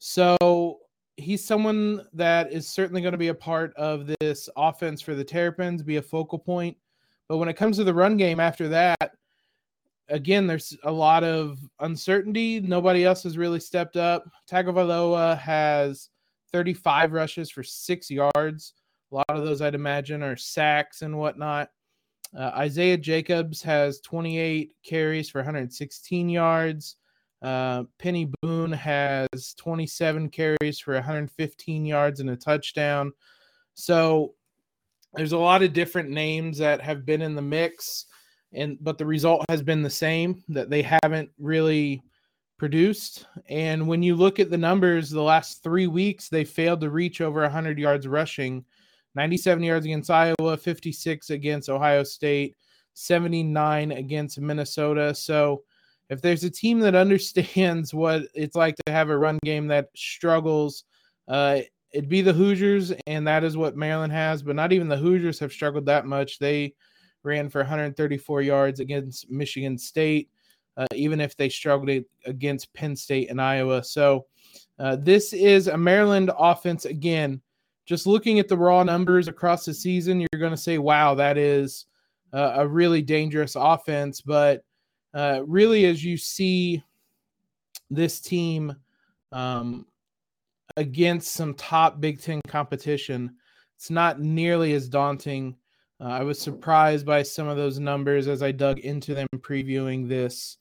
So 0.00 0.80
he's 1.16 1.44
someone 1.44 2.04
that 2.12 2.52
is 2.52 2.66
certainly 2.66 3.02
going 3.02 3.12
to 3.12 3.18
be 3.18 3.28
a 3.28 3.34
part 3.34 3.72
of 3.76 4.10
this 4.18 4.48
offense 4.56 5.00
for 5.00 5.14
the 5.14 5.22
Terrapins, 5.22 5.84
be 5.84 5.98
a 5.98 6.02
focal 6.02 6.40
point. 6.40 6.76
But 7.28 7.36
when 7.36 7.48
it 7.48 7.54
comes 7.54 7.76
to 7.76 7.84
the 7.84 7.94
run 7.94 8.16
game 8.16 8.40
after 8.40 8.66
that, 8.66 9.12
again, 10.08 10.48
there's 10.48 10.76
a 10.82 10.90
lot 10.90 11.22
of 11.22 11.60
uncertainty. 11.78 12.58
Nobody 12.58 13.04
else 13.04 13.22
has 13.22 13.38
really 13.38 13.60
stepped 13.60 13.96
up. 13.96 14.28
Tagovailoa 14.50 15.38
has 15.38 16.08
35 16.50 17.12
rushes 17.12 17.48
for 17.48 17.62
six 17.62 18.10
yards. 18.10 18.74
A 19.10 19.14
lot 19.14 19.30
of 19.30 19.44
those, 19.44 19.62
I'd 19.62 19.74
imagine, 19.74 20.22
are 20.22 20.36
sacks 20.36 21.02
and 21.02 21.18
whatnot. 21.18 21.70
Uh, 22.36 22.50
Isaiah 22.56 22.98
Jacobs 22.98 23.62
has 23.62 24.00
28 24.00 24.72
carries 24.82 25.30
for 25.30 25.38
116 25.38 26.28
yards. 26.28 26.96
Uh, 27.40 27.84
Peny 27.98 28.30
Boone 28.42 28.72
has 28.72 29.54
27 29.56 30.28
carries 30.28 30.78
for 30.78 30.94
115 30.94 31.86
yards 31.86 32.20
and 32.20 32.30
a 32.30 32.36
touchdown. 32.36 33.12
So 33.74 34.34
there's 35.14 35.32
a 35.32 35.38
lot 35.38 35.62
of 35.62 35.72
different 35.72 36.10
names 36.10 36.58
that 36.58 36.80
have 36.80 37.06
been 37.06 37.22
in 37.22 37.34
the 37.34 37.42
mix, 37.42 38.06
and 38.52 38.76
but 38.80 38.98
the 38.98 39.06
result 39.06 39.44
has 39.48 39.62
been 39.62 39.82
the 39.82 39.90
same 39.90 40.42
that 40.48 40.68
they 40.68 40.82
haven't 40.82 41.30
really 41.38 42.02
produced. 42.58 43.26
And 43.48 43.86
when 43.86 44.02
you 44.02 44.16
look 44.16 44.40
at 44.40 44.50
the 44.50 44.58
numbers, 44.58 45.10
the 45.10 45.22
last 45.22 45.62
three 45.62 45.86
weeks 45.86 46.28
they 46.28 46.44
failed 46.44 46.80
to 46.80 46.90
reach 46.90 47.20
over 47.20 47.40
100 47.42 47.78
yards 47.78 48.06
rushing. 48.06 48.64
97 49.14 49.62
yards 49.62 49.86
against 49.86 50.10
Iowa, 50.10 50.56
56 50.56 51.30
against 51.30 51.68
Ohio 51.68 52.02
State, 52.02 52.56
79 52.94 53.92
against 53.92 54.40
Minnesota. 54.40 55.14
So 55.14 55.62
if 56.10 56.20
there's 56.20 56.44
a 56.44 56.50
team 56.50 56.80
that 56.80 56.94
understands 56.94 57.94
what 57.94 58.22
it's 58.34 58.56
like 58.56 58.76
to 58.86 58.92
have 58.92 59.10
a 59.10 59.18
run 59.18 59.38
game 59.44 59.68
that 59.68 59.88
struggles, 59.96 60.84
uh, 61.28 61.60
it'd 61.92 62.08
be 62.08 62.22
the 62.22 62.32
Hoosiers, 62.32 62.92
and 63.06 63.26
that 63.26 63.44
is 63.44 63.56
what 63.56 63.76
Maryland 63.76 64.12
has. 64.12 64.42
But 64.42 64.56
not 64.56 64.72
even 64.72 64.88
the 64.88 64.96
Hoosiers 64.96 65.38
have 65.38 65.52
struggled 65.52 65.86
that 65.86 66.06
much. 66.06 66.38
They 66.38 66.74
ran 67.22 67.48
for 67.48 67.60
134 67.60 68.42
yards 68.42 68.80
against 68.80 69.30
Michigan 69.30 69.78
State, 69.78 70.30
uh, 70.76 70.86
even 70.94 71.20
if 71.20 71.36
they 71.36 71.48
struggled 71.48 72.04
against 72.24 72.72
Penn 72.74 72.96
State 72.96 73.30
and 73.30 73.40
Iowa. 73.40 73.82
So 73.82 74.26
uh, 74.78 74.96
this 74.96 75.32
is 75.32 75.68
a 75.68 75.76
Maryland 75.76 76.30
offense 76.38 76.84
again. 76.84 77.40
Just 77.88 78.06
looking 78.06 78.38
at 78.38 78.48
the 78.48 78.56
raw 78.56 78.82
numbers 78.82 79.28
across 79.28 79.64
the 79.64 79.72
season, 79.72 80.20
you're 80.20 80.38
going 80.38 80.52
to 80.52 80.58
say, 80.58 80.76
"Wow, 80.76 81.14
that 81.14 81.38
is 81.38 81.86
uh, 82.34 82.52
a 82.56 82.68
really 82.68 83.00
dangerous 83.00 83.56
offense." 83.56 84.20
But 84.20 84.62
uh, 85.14 85.40
really, 85.46 85.86
as 85.86 86.04
you 86.04 86.18
see 86.18 86.84
this 87.88 88.20
team 88.20 88.76
um, 89.32 89.86
against 90.76 91.32
some 91.32 91.54
top 91.54 91.98
Big 91.98 92.20
Ten 92.20 92.42
competition, 92.46 93.34
it's 93.74 93.88
not 93.88 94.20
nearly 94.20 94.74
as 94.74 94.90
daunting. 94.90 95.56
Uh, 95.98 96.08
I 96.08 96.22
was 96.24 96.38
surprised 96.38 97.06
by 97.06 97.22
some 97.22 97.48
of 97.48 97.56
those 97.56 97.80
numbers 97.80 98.28
as 98.28 98.42
I 98.42 98.52
dug 98.52 98.80
into 98.80 99.14
them 99.14 99.28
previewing 99.38 100.06
this 100.06 100.58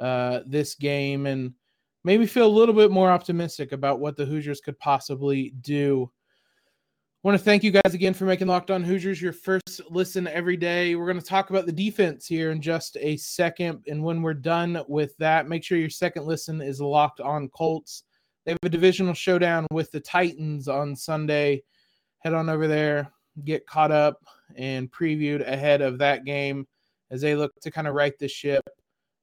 uh, 0.00 0.40
this 0.44 0.74
game 0.74 1.26
and 1.26 1.54
made 2.02 2.18
me 2.18 2.26
feel 2.26 2.48
a 2.48 2.48
little 2.48 2.74
bit 2.74 2.90
more 2.90 3.12
optimistic 3.12 3.70
about 3.70 4.00
what 4.00 4.16
the 4.16 4.26
Hoosiers 4.26 4.60
could 4.60 4.76
possibly 4.80 5.54
do. 5.60 6.10
Want 7.24 7.38
to 7.38 7.42
thank 7.42 7.64
you 7.64 7.70
guys 7.70 7.94
again 7.94 8.12
for 8.12 8.26
making 8.26 8.48
Locked 8.48 8.70
On 8.70 8.84
Hoosiers 8.84 9.22
your 9.22 9.32
first 9.32 9.80
listen 9.88 10.26
every 10.26 10.58
day. 10.58 10.94
We're 10.94 11.06
going 11.06 11.18
to 11.18 11.24
talk 11.24 11.48
about 11.48 11.64
the 11.64 11.72
defense 11.72 12.26
here 12.26 12.50
in 12.50 12.60
just 12.60 12.98
a 13.00 13.16
second. 13.16 13.82
And 13.86 14.04
when 14.04 14.20
we're 14.20 14.34
done 14.34 14.84
with 14.88 15.16
that, 15.16 15.48
make 15.48 15.64
sure 15.64 15.78
your 15.78 15.88
second 15.88 16.26
listen 16.26 16.60
is 16.60 16.82
Locked 16.82 17.22
On 17.22 17.48
Colts. 17.48 18.02
They 18.44 18.52
have 18.52 18.58
a 18.62 18.68
divisional 18.68 19.14
showdown 19.14 19.66
with 19.72 19.90
the 19.90 20.00
Titans 20.00 20.68
on 20.68 20.94
Sunday. 20.94 21.62
Head 22.18 22.34
on 22.34 22.50
over 22.50 22.68
there, 22.68 23.10
get 23.42 23.66
caught 23.66 23.90
up 23.90 24.22
and 24.54 24.92
previewed 24.92 25.48
ahead 25.48 25.80
of 25.80 25.96
that 26.00 26.26
game 26.26 26.66
as 27.10 27.22
they 27.22 27.34
look 27.34 27.58
to 27.62 27.70
kind 27.70 27.88
of 27.88 27.94
right 27.94 28.18
the 28.18 28.28
ship, 28.28 28.68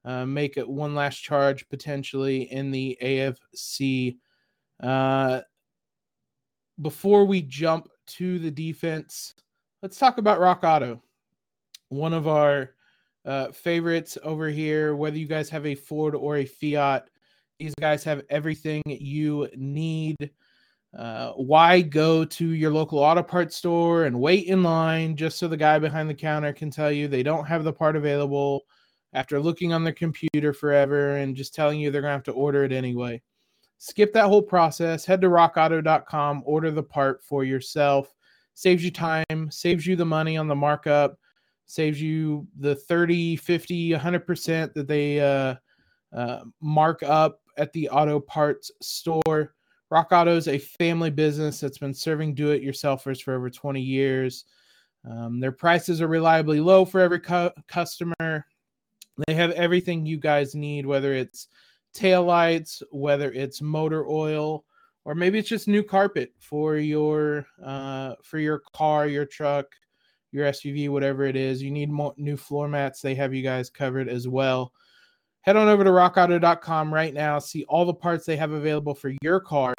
uh, 0.06 0.26
make 0.26 0.58
it 0.58 0.68
one 0.68 0.96
last 0.96 1.18
charge 1.18 1.70
potentially 1.70 2.52
in 2.52 2.72
the 2.72 2.98
AFC. 3.00 4.18
Uh, 4.82 5.42
before 6.80 7.26
we 7.26 7.42
jump 7.42 7.90
to 8.08 8.40
the 8.40 8.52
defense, 8.52 9.34
let's 9.82 9.98
talk 9.98 10.18
about 10.18 10.40
Rock 10.40 10.64
Auto, 10.64 11.02
one 11.90 12.14
of 12.14 12.28
our 12.28 12.72
uh, 13.26 13.52
favorites 13.52 14.18
over 14.24 14.50
here. 14.50 14.96
Whether 14.96 15.18
you 15.18 15.28
guys 15.28 15.50
have 15.50 15.66
a 15.66 15.76
Ford 15.76 16.16
or 16.16 16.38
a 16.38 16.46
Fiat, 16.46 17.10
these 17.60 17.76
guys 17.80 18.04
have 18.04 18.24
everything 18.30 18.82
you 18.86 19.50
need. 19.56 20.32
Uh, 20.98 21.32
why 21.34 21.80
go 21.80 22.26
to 22.26 22.50
your 22.50 22.72
local 22.72 23.00
auto 23.00 23.24
parts 23.24 23.56
store 23.56 24.06
and 24.06 24.20
wait 24.20 24.48
in 24.48 24.62
line 24.62 25.16
just 25.16 25.38
so 25.38 25.48
the 25.48 25.56
guy 25.56 25.80
behind 25.80 26.10
the 26.10 26.14
counter 26.14 26.52
can 26.52 26.70
tell 26.70 26.92
you 26.92 27.08
they 27.08 27.24
don't 27.24 27.46
have 27.46 27.64
the 27.64 27.72
part 27.72 27.96
available 27.96 28.64
after 29.14 29.40
looking 29.40 29.72
on 29.72 29.86
their 29.86 29.94
computer 29.94 30.52
forever 30.52 31.16
and 31.18 31.36
just 31.36 31.56
telling 31.56 31.80
you 31.80 31.92
they're 31.92 32.02
going 32.02 32.10
to 32.10 32.16
have 32.16 32.24
to 32.24 32.32
order 32.34 32.66
it 32.66 32.74
anyway? 32.74 33.22
Skip 33.84 34.14
that 34.14 34.28
whole 34.28 34.44
process. 34.44 35.06
Head 35.06 35.22
to 35.22 35.28
rockauto.com, 35.28 36.44
order 36.46 36.70
the 36.70 36.84
part 36.84 37.24
for 37.24 37.44
yourself. 37.44 38.14
Saves 38.54 38.86
you 38.86 38.92
time, 38.92 39.50
saves 39.50 39.88
you 39.88 39.96
the 39.96 40.06
money 40.06 40.38
on 40.38 40.48
the 40.48 40.54
markup, 40.54 41.18
saves 41.66 42.00
you 42.00 42.46
the 42.60 42.76
30, 42.76 43.38
50, 43.38 43.90
100% 43.94 44.74
that 44.76 44.88
they 44.88 45.20
uh, 45.20 45.56
uh, 46.16 46.42
mark 46.62 47.02
up 47.02 47.42
at 47.58 47.74
the 47.74 47.90
auto 47.90 48.20
parts 48.20 48.70
store. 48.84 49.56
Rock 49.90 50.10
Auto 50.12 50.38
is 50.38 50.48
a 50.48 50.60
family 50.60 51.10
business 51.10 51.60
that's 51.60 51.80
been 51.80 51.96
serving 51.96 52.36
do 52.36 52.52
it 52.52 52.62
yourselfers 52.62 53.20
for 53.20 53.34
over 53.34 53.50
20 53.50 53.82
years. 53.82 54.46
Um, 55.10 55.40
their 55.40 55.52
prices 55.52 56.04
are 56.04 56.08
reliably 56.08 56.60
low 56.60 56.86
for 56.86 57.00
every 57.00 57.20
cu- 57.20 57.50
customer. 57.68 58.46
They 59.26 59.34
have 59.34 59.50
everything 59.52 60.06
you 60.06 60.18
guys 60.18 60.54
need, 60.54 60.86
whether 60.86 61.14
it's 61.14 61.48
tail 61.94 62.24
lights, 62.24 62.84
whether 62.92 63.32
it's 63.32 63.62
motor 63.62 64.08
oil, 64.08 64.66
or 65.06 65.16
maybe 65.16 65.40
it's 65.40 65.50
just 65.50 65.68
new 65.68 65.84
carpet 65.84 66.34
for 66.40 66.78
your 66.78 67.46
uh, 67.64 68.16
for 68.24 68.40
your 68.40 68.62
car, 68.74 69.08
your 69.08 69.26
truck, 69.26 69.66
your 70.32 70.46
SUV, 70.48 70.90
whatever 70.90 71.26
it 71.26 71.36
is. 71.36 71.62
You 71.62 71.72
need 71.72 71.90
more 71.90 72.14
new 72.18 72.38
floor 72.38 72.68
mats. 72.68 73.02
They 73.02 73.16
have 73.16 73.34
you 73.34 73.44
guys 73.44 73.70
covered 73.70 74.08
as 74.10 74.28
well. 74.28 74.72
Head 75.42 75.56
on 75.56 75.68
over 75.68 75.84
to 75.84 75.90
rockauto.com 75.90 76.94
right 76.94 77.14
now. 77.14 77.40
See 77.40 77.64
all 77.68 77.86
the 77.86 77.94
parts 77.94 78.26
they 78.26 78.38
have 78.38 78.52
available 78.52 78.94
for 78.94 79.12
your 79.24 79.40
car. 79.40 79.74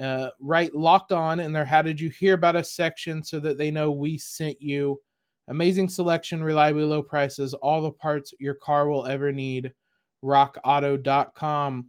Uh, 0.00 0.28
right 0.40 0.74
locked 0.74 1.12
on 1.12 1.38
in 1.38 1.52
their 1.52 1.64
how 1.64 1.80
did 1.80 2.00
you 2.00 2.10
hear 2.10 2.34
about 2.34 2.56
us 2.56 2.72
section 2.72 3.22
so 3.22 3.38
that 3.38 3.56
they 3.56 3.70
know 3.70 3.92
we 3.92 4.18
sent 4.18 4.60
you. 4.60 5.00
Amazing 5.48 5.88
selection 5.88 6.42
reliably 6.42 6.84
low 6.84 7.02
prices 7.02 7.54
all 7.54 7.80
the 7.80 7.92
parts 7.92 8.34
your 8.40 8.54
car 8.54 8.88
will 8.88 9.06
ever 9.06 9.30
need 9.30 9.72
rockauto.com 10.24 11.86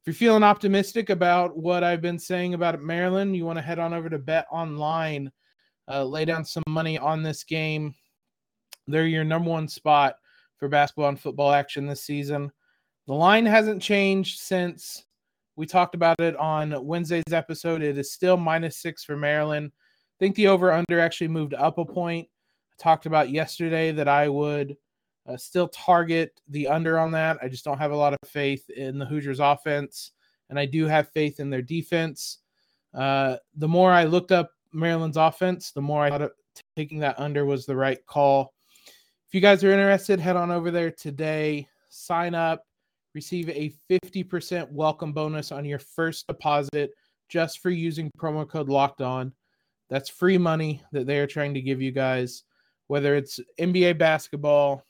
if 0.00 0.06
you're 0.06 0.14
feeling 0.14 0.42
optimistic 0.42 1.10
about 1.10 1.56
what 1.56 1.84
i've 1.84 2.02
been 2.02 2.18
saying 2.18 2.54
about 2.54 2.80
maryland 2.80 3.36
you 3.36 3.44
want 3.44 3.58
to 3.58 3.62
head 3.62 3.78
on 3.78 3.92
over 3.92 4.08
to 4.08 4.18
bet 4.18 4.46
online 4.50 5.30
uh, 5.88 6.02
lay 6.02 6.24
down 6.24 6.44
some 6.44 6.62
money 6.66 6.98
on 6.98 7.22
this 7.22 7.44
game 7.44 7.94
they're 8.86 9.06
your 9.06 9.24
number 9.24 9.50
one 9.50 9.68
spot 9.68 10.16
for 10.58 10.68
basketball 10.68 11.08
and 11.08 11.20
football 11.20 11.52
action 11.52 11.86
this 11.86 12.02
season. 12.02 12.50
The 13.06 13.14
line 13.14 13.46
hasn't 13.46 13.82
changed 13.82 14.40
since 14.40 15.04
we 15.56 15.66
talked 15.66 15.94
about 15.94 16.20
it 16.20 16.36
on 16.36 16.84
Wednesday's 16.84 17.32
episode. 17.32 17.82
It 17.82 17.98
is 17.98 18.12
still 18.12 18.36
minus 18.36 18.78
six 18.78 19.04
for 19.04 19.16
Maryland. 19.16 19.72
I 19.74 20.16
think 20.18 20.36
the 20.36 20.48
over 20.48 20.72
under 20.72 21.00
actually 21.00 21.28
moved 21.28 21.54
up 21.54 21.78
a 21.78 21.84
point. 21.84 22.28
I 22.72 22.82
talked 22.82 23.06
about 23.06 23.30
yesterday 23.30 23.92
that 23.92 24.08
I 24.08 24.28
would 24.28 24.76
uh, 25.26 25.36
still 25.36 25.68
target 25.68 26.40
the 26.48 26.68
under 26.68 26.98
on 26.98 27.10
that. 27.12 27.38
I 27.42 27.48
just 27.48 27.64
don't 27.64 27.78
have 27.78 27.92
a 27.92 27.96
lot 27.96 28.12
of 28.12 28.28
faith 28.28 28.68
in 28.70 28.98
the 28.98 29.06
Hoosiers 29.06 29.40
offense, 29.40 30.12
and 30.50 30.58
I 30.58 30.66
do 30.66 30.86
have 30.86 31.08
faith 31.10 31.40
in 31.40 31.50
their 31.50 31.62
defense. 31.62 32.38
Uh, 32.92 33.36
the 33.56 33.68
more 33.68 33.92
I 33.92 34.04
looked 34.04 34.32
up 34.32 34.52
Maryland's 34.72 35.16
offense, 35.16 35.70
the 35.70 35.82
more 35.82 36.02
I 36.02 36.10
thought 36.10 36.32
taking 36.76 37.00
that 37.00 37.18
under 37.18 37.44
was 37.44 37.66
the 37.66 37.76
right 37.76 38.04
call 38.06 38.54
If 39.26 39.34
you 39.34 39.40
guys 39.40 39.64
are 39.64 39.72
interested, 39.72 40.20
head 40.20 40.36
on 40.36 40.50
over 40.50 40.70
there 40.70 40.90
today, 40.90 41.66
sign 41.88 42.34
up, 42.34 42.64
receive 43.14 43.48
a 43.48 43.74
50% 43.90 44.70
welcome 44.70 45.12
bonus 45.12 45.52
on 45.52 45.64
your 45.64 45.78
first 45.78 46.26
deposit 46.26 46.90
just 47.28 47.60
for 47.60 47.70
using 47.70 48.10
promo 48.18 48.48
code 48.48 48.68
locked 48.68 49.00
on. 49.00 49.32
That's 49.90 50.08
free 50.08 50.38
money 50.38 50.82
that 50.92 51.06
they 51.06 51.18
are 51.18 51.26
trying 51.26 51.54
to 51.54 51.60
give 51.60 51.80
you 51.80 51.92
guys, 51.92 52.44
whether 52.86 53.16
it's 53.16 53.40
NBA 53.58 53.98
basketball, 53.98 54.84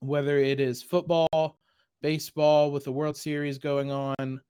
whether 0.00 0.38
it 0.38 0.60
is 0.60 0.82
football, 0.82 1.58
baseball 2.02 2.70
with 2.70 2.84
the 2.84 2.92
World 2.92 3.16
Series 3.16 3.58
going 3.58 3.90
on, 3.90 4.40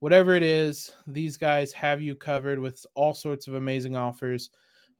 whatever 0.00 0.34
it 0.34 0.42
is, 0.42 0.92
these 1.06 1.36
guys 1.36 1.72
have 1.72 2.00
you 2.00 2.14
covered 2.14 2.58
with 2.58 2.84
all 2.94 3.14
sorts 3.14 3.48
of 3.48 3.54
amazing 3.54 3.96
offers. 3.96 4.50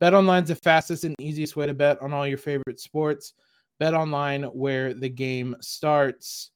Bet 0.00 0.14
Online's 0.14 0.48
the 0.48 0.54
fastest 0.54 1.04
and 1.04 1.14
easiest 1.20 1.56
way 1.56 1.66
to 1.66 1.74
bet 1.74 2.00
on 2.00 2.12
all 2.12 2.26
your 2.26 2.38
favorite 2.38 2.80
sports. 2.80 3.34
Bet 3.78 3.94
Online, 3.94 4.44
where 4.44 4.94
the 4.94 5.08
game 5.08 5.56
starts. 5.60 6.50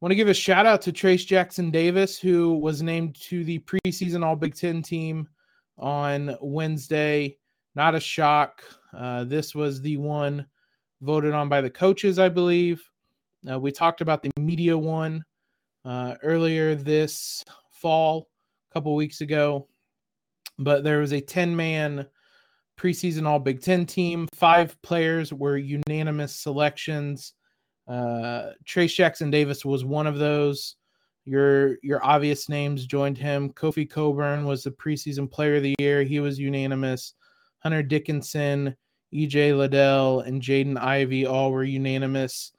Want 0.00 0.10
to 0.10 0.16
give 0.16 0.28
a 0.28 0.34
shout 0.34 0.66
out 0.66 0.82
to 0.82 0.92
Trayce 0.92 1.26
Jackson 1.26 1.70
Davis, 1.70 2.18
who 2.18 2.54
was 2.58 2.82
named 2.82 3.14
to 3.22 3.44
the 3.44 3.60
preseason 3.60 4.24
All 4.24 4.36
Big 4.36 4.54
Ten 4.54 4.82
team 4.82 5.28
on 5.78 6.36
Wednesday. 6.40 7.38
Not 7.74 7.94
a 7.94 8.00
shock. 8.00 8.62
Uh, 8.92 9.24
this 9.24 9.54
was 9.54 9.80
the 9.80 9.96
one 9.96 10.46
voted 11.02 11.34
on 11.34 11.48
by 11.48 11.60
the 11.60 11.70
coaches, 11.70 12.18
I 12.18 12.28
believe. 12.28 12.82
Uh, 13.50 13.58
we 13.58 13.72
talked 13.72 14.00
about 14.00 14.22
the 14.22 14.30
media 14.38 14.78
one 14.78 15.24
uh, 15.84 16.14
earlier 16.22 16.74
this 16.74 17.44
fall, 17.70 18.28
a 18.70 18.74
couple 18.74 18.94
weeks 18.94 19.20
ago, 19.20 19.68
but 20.58 20.84
there 20.84 21.00
was 21.00 21.12
a 21.12 21.20
10 21.20 21.54
man 21.54 22.06
preseason 22.78 23.26
All 23.26 23.38
Big 23.38 23.60
Ten 23.60 23.86
team. 23.86 24.28
Five 24.34 24.80
players 24.82 25.32
were 25.32 25.56
unanimous 25.56 26.34
selections. 26.34 27.34
Uh, 27.86 28.50
Trayce 28.64 28.94
Jackson 28.94 29.30
Davis 29.30 29.64
was 29.64 29.84
one 29.84 30.06
of 30.06 30.18
those. 30.18 30.76
Your 31.24 31.76
your 31.82 32.04
obvious 32.04 32.48
names 32.48 32.86
joined 32.86 33.16
him. 33.16 33.50
Kofi 33.52 33.88
Cockburn 33.88 34.44
was 34.44 34.64
the 34.64 34.72
preseason 34.72 35.30
player 35.30 35.56
of 35.56 35.62
the 35.62 35.76
year. 35.78 36.02
He 36.02 36.18
was 36.18 36.38
unanimous. 36.38 37.14
Hunter 37.60 37.82
Dickinson, 37.82 38.76
EJ 39.12 39.56
Liddell, 39.56 40.20
and 40.20 40.40
Jaden 40.40 40.78
Ivey 40.78 41.26
all 41.26 41.52
were 41.52 41.64
unanimous. 41.64 42.52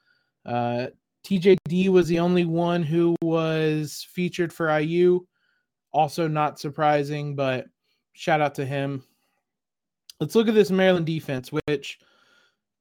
Uh, 0.45 0.87
TJD 1.25 1.89
was 1.89 2.07
the 2.07 2.19
only 2.19 2.45
one 2.45 2.83
who 2.83 3.15
was 3.21 4.05
featured 4.11 4.51
for 4.51 4.77
IU. 4.79 5.21
Also, 5.91 6.27
not 6.27 6.59
surprising, 6.59 7.35
but 7.35 7.65
shout 8.13 8.41
out 8.41 8.55
to 8.55 8.65
him. 8.65 9.03
Let's 10.19 10.35
look 10.35 10.47
at 10.47 10.53
this 10.53 10.71
Maryland 10.71 11.05
defense, 11.05 11.51
which 11.51 11.99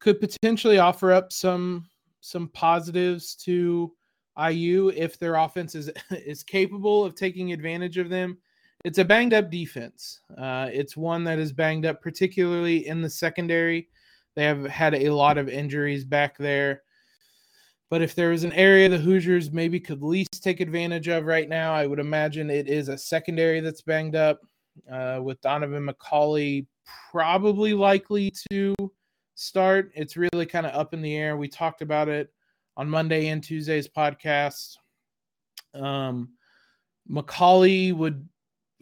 could 0.01 0.21
potentially 0.21 0.79
offer 0.79 1.13
up 1.13 1.33
some 1.33 1.87
some 2.21 2.49
positives 2.49 3.35
to 3.35 3.93
IU 4.39 4.89
if 4.95 5.19
their 5.19 5.35
offense 5.35 5.75
is 5.75 5.91
is 6.11 6.43
capable 6.43 7.05
of 7.05 7.15
taking 7.15 7.53
advantage 7.53 7.99
of 7.99 8.09
them. 8.09 8.39
It's 8.85 8.99
a 8.99 9.05
banged 9.05 9.33
up 9.33 9.51
defense. 9.51 10.21
Uh, 10.37 10.69
it's 10.73 10.97
one 10.97 11.25
that 11.25 11.39
is 11.39 11.53
banged 11.53 11.87
up, 11.87 12.03
particularly 12.03 12.87
in 12.87 13.01
the 13.01 13.11
secondary. 13.11 13.89
They 14.35 14.45
have 14.45 14.65
had 14.65 14.95
a 14.95 15.11
lot 15.11 15.39
of 15.39 15.49
injuries 15.49 16.05
back 16.05 16.37
there. 16.37 16.83
But 17.91 18.03
if 18.03 18.15
there 18.15 18.33
is 18.33 18.43
an 18.43 18.53
area 18.55 18.89
the 18.89 18.99
Hoosiers 18.99 19.53
maybe 19.53 19.79
could 19.79 20.03
least 20.03 20.43
take 20.43 20.61
advantage 20.61 21.09
of 21.09 21.27
right 21.27 21.49
now, 21.49 21.75
I 21.75 21.87
would 21.87 21.99
imagine 21.99 22.49
it 22.49 22.67
is 22.67 22.89
a 22.89 22.97
secondary 22.97 23.61
that's 23.61 23.83
banged 23.83 24.17
up 24.17 24.41
uh, 24.91 25.21
with 25.23 25.41
Donaven 25.43 25.91
McCulley 25.91 26.67
probably 27.11 27.75
likely 27.75 28.33
to 28.51 28.75
start. 29.35 29.93
It's 29.95 30.17
really 30.17 30.47
kind 30.47 30.67
of 30.67 30.75
up 30.75 30.95
in 30.95 31.03
the 31.03 31.17
air. 31.17 31.37
We 31.37 31.49
talked 31.49 31.83
about 31.83 32.09
it 32.09 32.33
on 32.77 32.89
Monday 32.89 33.29
and 33.29 33.43
Tuesday's 33.43 33.89
podcast. 33.89 34.77
Um, 35.75 36.31
McCulley 37.11 37.93
would, 37.93 38.27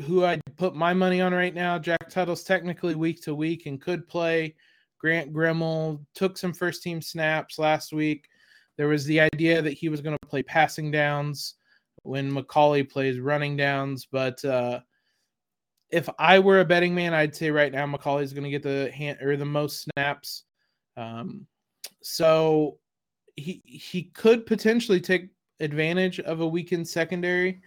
who 0.02 0.24
I'd 0.24 0.40
put 0.56 0.74
my 0.74 0.92
money 0.92 1.20
on 1.20 1.32
right 1.32 1.54
now. 1.54 1.78
Jack 1.78 2.10
Tuttle's 2.10 2.44
technically 2.44 2.94
week 2.94 3.22
to 3.22 3.34
week 3.34 3.66
and 3.66 3.80
could 3.80 4.08
play. 4.08 4.54
Grant 4.98 5.32
Gremel 5.32 6.04
took 6.14 6.36
some 6.36 6.52
first 6.52 6.82
team 6.82 7.00
snaps 7.00 7.58
last 7.58 7.92
week. 7.92 8.28
There 8.76 8.88
was 8.88 9.04
the 9.04 9.20
idea 9.20 9.62
that 9.62 9.72
he 9.72 9.88
was 9.88 10.00
going 10.00 10.16
to 10.20 10.28
play 10.28 10.42
passing 10.42 10.90
downs 10.90 11.54
when 12.02 12.32
McCulley 12.32 12.88
plays 12.88 13.18
running 13.18 13.56
downs, 13.56 14.06
but 14.10 14.42
uh, 14.44 14.80
if 15.90 16.08
I 16.18 16.38
were 16.38 16.60
a 16.60 16.64
betting 16.64 16.94
man, 16.94 17.12
I'd 17.14 17.34
say 17.34 17.50
right 17.50 17.72
now 17.72 17.86
McCulley's 17.86 18.32
going 18.32 18.44
to 18.44 18.50
get 18.50 18.62
the 18.62 18.90
hand 18.90 19.18
or 19.20 19.36
the 19.36 19.44
most 19.44 19.82
snaps. 19.82 20.44
Um, 20.96 21.46
so 22.02 22.78
he 23.36 23.62
he 23.64 24.04
could 24.04 24.46
potentially 24.46 25.00
take 25.00 25.30
advantage 25.60 26.20
of 26.20 26.40
a 26.40 26.48
weakened 26.48 26.88
secondary. 26.88 27.60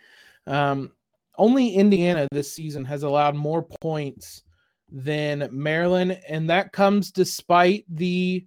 Um, 0.48 0.92
only 1.38 1.70
Indiana 1.70 2.28
this 2.32 2.52
season 2.52 2.86
has 2.86 3.04
allowed 3.04 3.36
more 3.36 3.64
points 3.82 4.44
than 4.92 5.50
Maryland, 5.52 6.20
and 6.28 6.50
that 6.50 6.72
comes 6.72 7.12
despite 7.12 7.86
the 7.90 8.46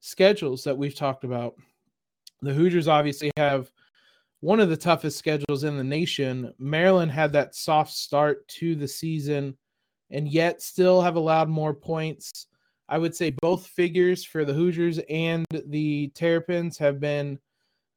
schedules 0.00 0.62
that 0.64 0.76
we've 0.76 0.94
talked 0.94 1.24
about. 1.24 1.54
The 2.42 2.54
Hoosiers 2.54 2.86
obviously 2.86 3.32
have 3.36 3.70
one 4.40 4.60
of 4.60 4.68
the 4.68 4.76
toughest 4.76 5.18
schedules 5.18 5.64
in 5.64 5.76
the 5.76 5.84
nation. 5.84 6.54
Maryland 6.58 7.10
had 7.10 7.32
that 7.32 7.56
soft 7.56 7.92
start 7.92 8.46
to 8.48 8.76
the 8.76 8.86
season 8.86 9.56
and 10.10 10.28
yet 10.28 10.62
still 10.62 11.02
have 11.02 11.16
allowed 11.16 11.48
more 11.48 11.74
points. 11.74 12.46
I 12.88 12.98
would 12.98 13.14
say 13.14 13.30
both 13.30 13.66
figures 13.66 14.24
for 14.24 14.44
the 14.44 14.54
Hoosiers 14.54 15.00
and 15.10 15.44
the 15.50 16.08
Terrapins 16.14 16.78
have 16.78 17.00
been 17.00 17.38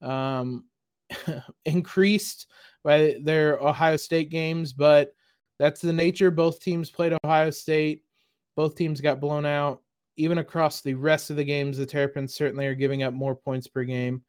um, 0.01 0.65
increased 1.65 2.47
by 2.84 3.17
their 3.21 3.60
Ohio 3.60 3.97
State 3.97 4.30
games, 4.30 4.74
but 4.74 5.13
that's 5.60 5.82
the 5.82 5.93
nature. 5.93 6.32
Both 6.32 6.62
teams 6.62 6.89
played 6.89 7.17
Ohio 7.24 7.52
State. 7.52 8.04
Both 8.56 8.76
teams 8.76 9.02
got 9.02 9.21
blown 9.21 9.45
out. 9.45 9.82
Even 10.17 10.39
across 10.39 10.82
the 10.82 10.93
rest 10.93 11.30
of 11.30 11.36
the 11.36 11.43
games, 11.43 11.78
the 11.78 11.86
Terrapins 11.86 12.34
certainly 12.34 12.67
are 12.67 12.76
giving 12.76 13.04
up 13.04 13.13
more 13.13 13.36
points 13.36 13.67
per 13.67 13.84
game. 13.84 14.24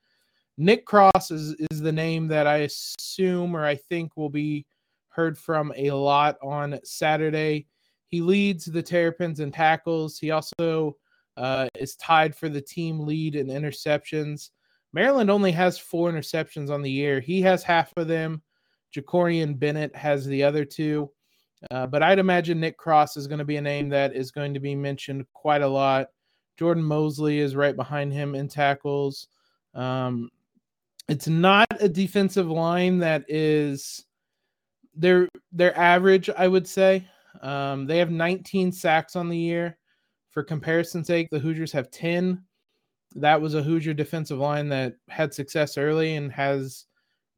Nick 0.59 0.85
Cross 0.85 1.31
is, 1.31 1.57
is 1.71 1.81
the 1.81 1.92
name 1.92 2.29
that 2.29 2.47
I 2.47 2.68
assume 2.68 3.57
or 3.57 3.64
I 3.64 3.77
think 3.77 4.16
will 4.16 4.29
be 4.29 4.66
heard 5.09 5.38
from 5.38 5.73
a 5.77 5.90
lot 5.90 6.37
on 6.42 6.79
Saturday. 6.85 7.66
He 8.09 8.21
leads 8.21 8.66
the 8.66 8.83
Terrapins 8.83 9.40
in 9.40 9.51
tackles. 9.51 10.18
He 10.18 10.31
also 10.31 10.97
uh, 11.37 11.68
is 11.79 11.97
tied 11.97 12.37
for 12.37 12.49
the 12.49 12.61
team 12.61 13.01
lead 13.01 13.35
in 13.35 13.47
interceptions. 13.47 14.51
Maryland 14.93 15.31
only 15.31 15.53
has 15.53 15.79
four 15.79 16.11
interceptions 16.11 16.71
on 16.71 16.83
the 16.83 16.91
year. 16.91 17.21
He 17.21 17.41
has 17.43 17.63
half 17.63 17.93
of 17.97 18.09
them. 18.09 18.43
Jakorian 18.95 19.59
Bennett 19.59 19.95
has 19.97 20.27
the 20.27 20.43
other 20.43 20.65
two. 20.65 21.11
Uh, 21.71 21.87
but 21.87 22.03
I'd 22.03 22.19
imagine 22.19 22.61
Nick 22.61 22.77
Cross 22.77 23.17
is 23.17 23.27
going 23.27 23.39
to 23.39 23.45
be 23.45 23.57
a 23.57 23.63
name 23.63 23.89
that 23.91 24.15
is 24.15 24.31
going 24.31 24.53
to 24.55 24.61
be 24.61 24.75
mentioned 24.75 25.25
quite 25.33 25.63
a 25.63 25.69
lot. 25.69 26.09
Jordan 26.59 26.83
Mosley 26.83 27.39
is 27.39 27.57
right 27.57 27.77
behind 27.77 28.13
him 28.13 28.35
in 28.35 28.49
tackles. 28.49 29.29
Um, 29.75 30.29
it's 31.09 31.29
not 31.29 31.67
a 31.81 31.89
defensive 31.89 32.49
line 32.49 32.99
that 32.99 33.25
is 33.29 34.05
they're 34.95 35.29
they're 35.53 35.77
average, 35.79 36.29
I 36.31 36.49
would 36.49 36.67
say. 36.67 37.07
Um, 37.41 37.87
they 37.87 37.99
have 37.99 38.11
19 38.11 38.73
sacks 38.73 39.17
on 39.17 39.29
the 39.29 39.39
year. 39.39 39.79
For 40.31 40.43
comparison's 40.43 41.07
sake, 41.07 41.29
the 41.31 41.39
Hoosiers 41.39 41.73
have 41.73 41.91
10. 41.91 42.43
That 43.16 43.40
was 43.40 43.55
a 43.55 43.62
Hoosier 43.62 43.94
defensive 43.94 44.38
line 44.38 44.68
that 44.70 44.94
had 45.09 45.35
success 45.35 45.77
early 45.77 46.16
and 46.16 46.33
has 46.33 46.87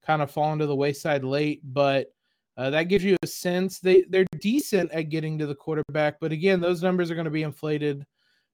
kind 0.06 0.22
of 0.22 0.30
fallen 0.30 0.58
to 0.58 0.66
the 0.66 0.76
wayside 0.76 1.24
late. 1.24 1.60
But 1.64 2.12
uh, 2.56 2.70
that 2.70 2.84
gives 2.84 3.04
you 3.04 3.16
a 3.22 3.26
sense 3.26 3.80
they 3.80 4.04
they're 4.08 4.26
decent 4.38 4.92
at 4.92 5.08
getting 5.08 5.38
to 5.38 5.46
the 5.46 5.54
quarterback. 5.54 6.20
But 6.20 6.32
again, 6.32 6.60
those 6.60 6.82
numbers 6.82 7.10
are 7.10 7.14
going 7.14 7.24
to 7.24 7.30
be 7.30 7.42
inflated 7.42 8.06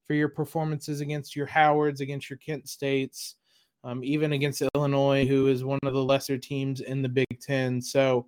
for 0.06 0.14
your 0.14 0.28
performances 0.28 1.00
against 1.00 1.37
your 1.37 1.46
Howards, 1.46 2.00
against 2.00 2.30
your 2.30 2.38
Kent 2.38 2.68
States, 2.68 3.37
um, 3.85 4.02
even 4.02 4.33
against 4.33 4.62
Illinois, 4.74 5.26
who 5.26 5.48
is 5.48 5.64
one 5.64 5.78
of 5.85 5.92
the 5.92 6.02
lesser 6.02 6.38
teams 6.38 6.80
in 6.80 7.02
the 7.02 7.09
Big 7.09 7.40
Ten. 7.40 7.80
So 7.80 8.26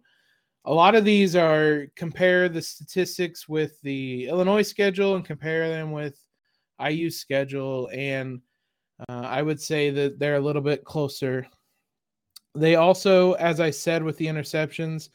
a 0.65 0.73
lot 0.73 0.95
of 0.95 1.05
these 1.05 1.35
are 1.35 1.89
compare 1.97 2.49
the 2.49 2.63
statistics 2.63 3.49
with 3.49 3.81
the 3.81 4.29
Illinois 4.29 4.63
schedule 4.63 5.17
and 5.17 5.25
compare 5.25 5.69
them 5.69 5.91
with 5.91 6.19
IU 6.81 7.11
schedule, 7.11 7.89
and 7.93 8.41
uh, 9.09 9.23
I 9.25 9.43
would 9.43 9.61
say 9.61 9.91
that 9.91 10.19
they're 10.19 10.37
a 10.37 10.41
little 10.41 10.63
bit 10.63 10.85
closer. 10.85 11.47
They 12.55 12.77
also, 12.77 13.33
as 13.35 13.61
I 13.61 13.71
said, 13.71 14.03
with 14.03 14.17
the 14.19 14.27
interceptions, 14.27 15.09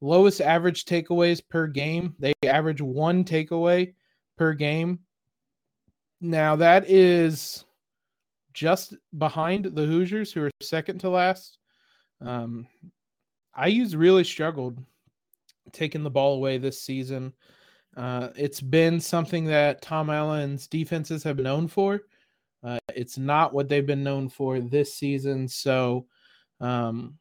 lowest 0.00 0.40
average 0.40 0.84
takeaways 0.84 1.40
per 1.48 1.66
game. 1.66 2.14
They 2.18 2.32
average 2.44 2.80
one 2.80 3.24
takeaway 3.24 3.94
per 4.36 4.52
game. 4.52 5.00
Now 6.20 6.56
that 6.56 6.88
is 6.88 7.64
just 8.52 8.94
behind 9.18 9.66
the 9.66 9.84
Hoosiers, 9.84 10.32
who 10.32 10.44
are 10.44 10.50
second 10.62 10.98
to 11.00 11.10
last. 11.10 11.58
Um, 12.20 12.66
IU's 13.66 13.94
really 13.94 14.24
struggled 14.24 14.78
taking 15.72 16.02
the 16.02 16.10
ball 16.10 16.34
away 16.34 16.58
this 16.58 16.80
season. 16.80 17.32
Uh, 17.96 18.28
it's 18.36 18.60
been 18.60 19.00
something 19.00 19.46
that 19.46 19.82
Tom 19.82 20.10
Allen's 20.10 20.66
defenses 20.66 21.22
have 21.22 21.38
known 21.38 21.66
for. 21.66 22.02
Uh, 22.66 22.78
it's 22.94 23.16
not 23.16 23.54
what 23.54 23.68
they've 23.68 23.86
been 23.86 24.02
known 24.02 24.28
for 24.28 24.58
this 24.60 24.94
season. 24.94 25.46
So 25.46 26.06
um, 26.60 27.16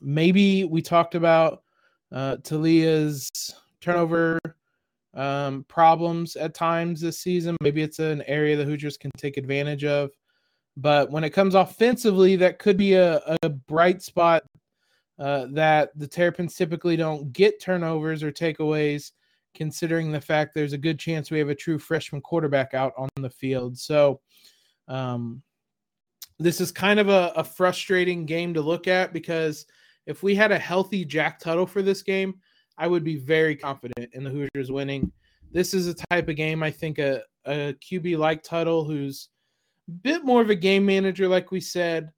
maybe 0.00 0.64
we 0.64 0.82
talked 0.82 1.14
about 1.14 1.62
uh, 2.12 2.36
Taulia's 2.42 3.30
turnover 3.80 4.38
um, 5.14 5.64
problems 5.68 6.36
at 6.36 6.54
times 6.54 7.00
this 7.00 7.18
season. 7.18 7.56
Maybe 7.62 7.82
it's 7.82 7.98
an 7.98 8.22
area 8.26 8.56
the 8.56 8.64
Hoosiers 8.64 8.98
can 8.98 9.10
take 9.16 9.38
advantage 9.38 9.84
of. 9.84 10.10
But 10.76 11.10
when 11.10 11.24
it 11.24 11.30
comes 11.30 11.54
offensively, 11.54 12.36
that 12.36 12.58
could 12.58 12.76
be 12.76 12.92
a, 12.92 13.20
a 13.42 13.48
bright 13.48 14.02
spot 14.02 14.44
uh, 15.18 15.46
that 15.50 15.90
the 15.98 16.06
Terrapins 16.06 16.54
typically 16.54 16.96
don't 16.96 17.32
get 17.32 17.60
turnovers 17.60 18.22
or 18.22 18.30
takeaways, 18.30 19.10
considering 19.54 20.12
the 20.12 20.20
fact 20.20 20.54
there's 20.54 20.74
a 20.74 20.78
good 20.78 20.98
chance 20.98 21.30
we 21.30 21.40
have 21.40 21.48
a 21.48 21.54
true 21.54 21.78
freshman 21.78 22.20
quarterback 22.20 22.74
out 22.74 22.92
on 22.96 23.08
the 23.16 23.30
field. 23.30 23.76
So, 23.76 24.20
um, 24.88 25.42
this 26.38 26.60
is 26.60 26.70
kind 26.70 27.00
of 27.00 27.08
a, 27.08 27.32
a 27.36 27.44
frustrating 27.44 28.26
game 28.26 28.54
to 28.54 28.60
look 28.60 28.86
at 28.86 29.12
because 29.12 29.66
if 30.06 30.22
we 30.22 30.34
had 30.34 30.52
a 30.52 30.58
healthy 30.58 31.04
Jack 31.04 31.38
Tuttle 31.38 31.66
for 31.66 31.82
this 31.82 32.02
game, 32.02 32.34
I 32.78 32.86
would 32.86 33.04
be 33.04 33.16
very 33.16 33.56
confident 33.56 34.10
in 34.12 34.24
the 34.24 34.30
Hoosiers 34.30 34.70
winning. 34.70 35.12
This 35.52 35.74
is 35.74 35.88
a 35.88 35.94
type 36.10 36.28
of 36.28 36.36
game 36.36 36.62
I 36.62 36.70
think 36.70 36.98
a, 36.98 37.22
a 37.44 37.74
QB 37.74 38.18
like 38.18 38.42
Tuttle, 38.42 38.84
who's 38.84 39.28
a 39.88 39.90
bit 39.90 40.24
more 40.24 40.40
of 40.40 40.50
a 40.50 40.54
game 40.54 40.86
manager, 40.86 41.28
like 41.28 41.50
we 41.50 41.60
said. 41.60 42.10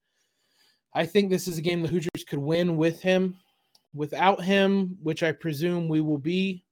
I 0.95 1.07
think 1.07 1.31
this 1.31 1.49
is 1.49 1.59
a 1.59 1.63
game 1.63 1.83
the 1.83 1.89
Hoosiers 1.89 2.25
could 2.29 2.39
win 2.39 2.77
with 2.77 3.01
him. 3.01 3.37
Without 3.95 4.43
him, 4.43 4.97
which 5.03 5.23
I 5.23 5.33
presume 5.33 5.89
we 5.89 6.01
will 6.01 6.19
be, 6.19 6.65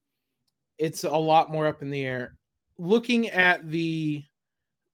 it's 0.79 1.03
a 1.03 1.11
lot 1.11 1.51
more 1.51 1.67
up 1.67 1.83
in 1.83 1.91
the 1.91 2.05
air. 2.05 2.37
Looking 2.79 3.29
at 3.31 3.69
the 3.69 4.25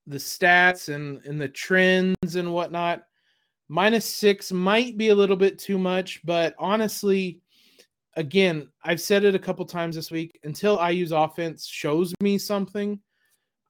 the 0.07 0.17
stats 0.17 0.95
and, 0.95 1.25
and 1.25 1.41
the 1.41 1.49
trends 1.49 2.37
and 2.37 2.53
whatnot, 2.53 3.05
minus 3.69 4.05
six 4.05 4.53
might 4.53 4.97
be 4.97 5.09
a 5.09 5.15
little 5.15 5.37
bit 5.37 5.59
too 5.59 5.79
much, 5.79 6.21
but 6.25 6.55
honestly, 6.59 7.41
again, 8.17 8.69
I've 8.83 9.01
said 9.01 9.25
it 9.25 9.35
a 9.35 9.41
couple 9.41 9.65
times 9.65 9.97
this 9.97 10.11
week. 10.11 10.39
Until 10.45 10.85
IU's 10.87 11.13
offense 11.13 11.67
shows 11.67 12.15
me 12.21 12.39
something, 12.39 13.01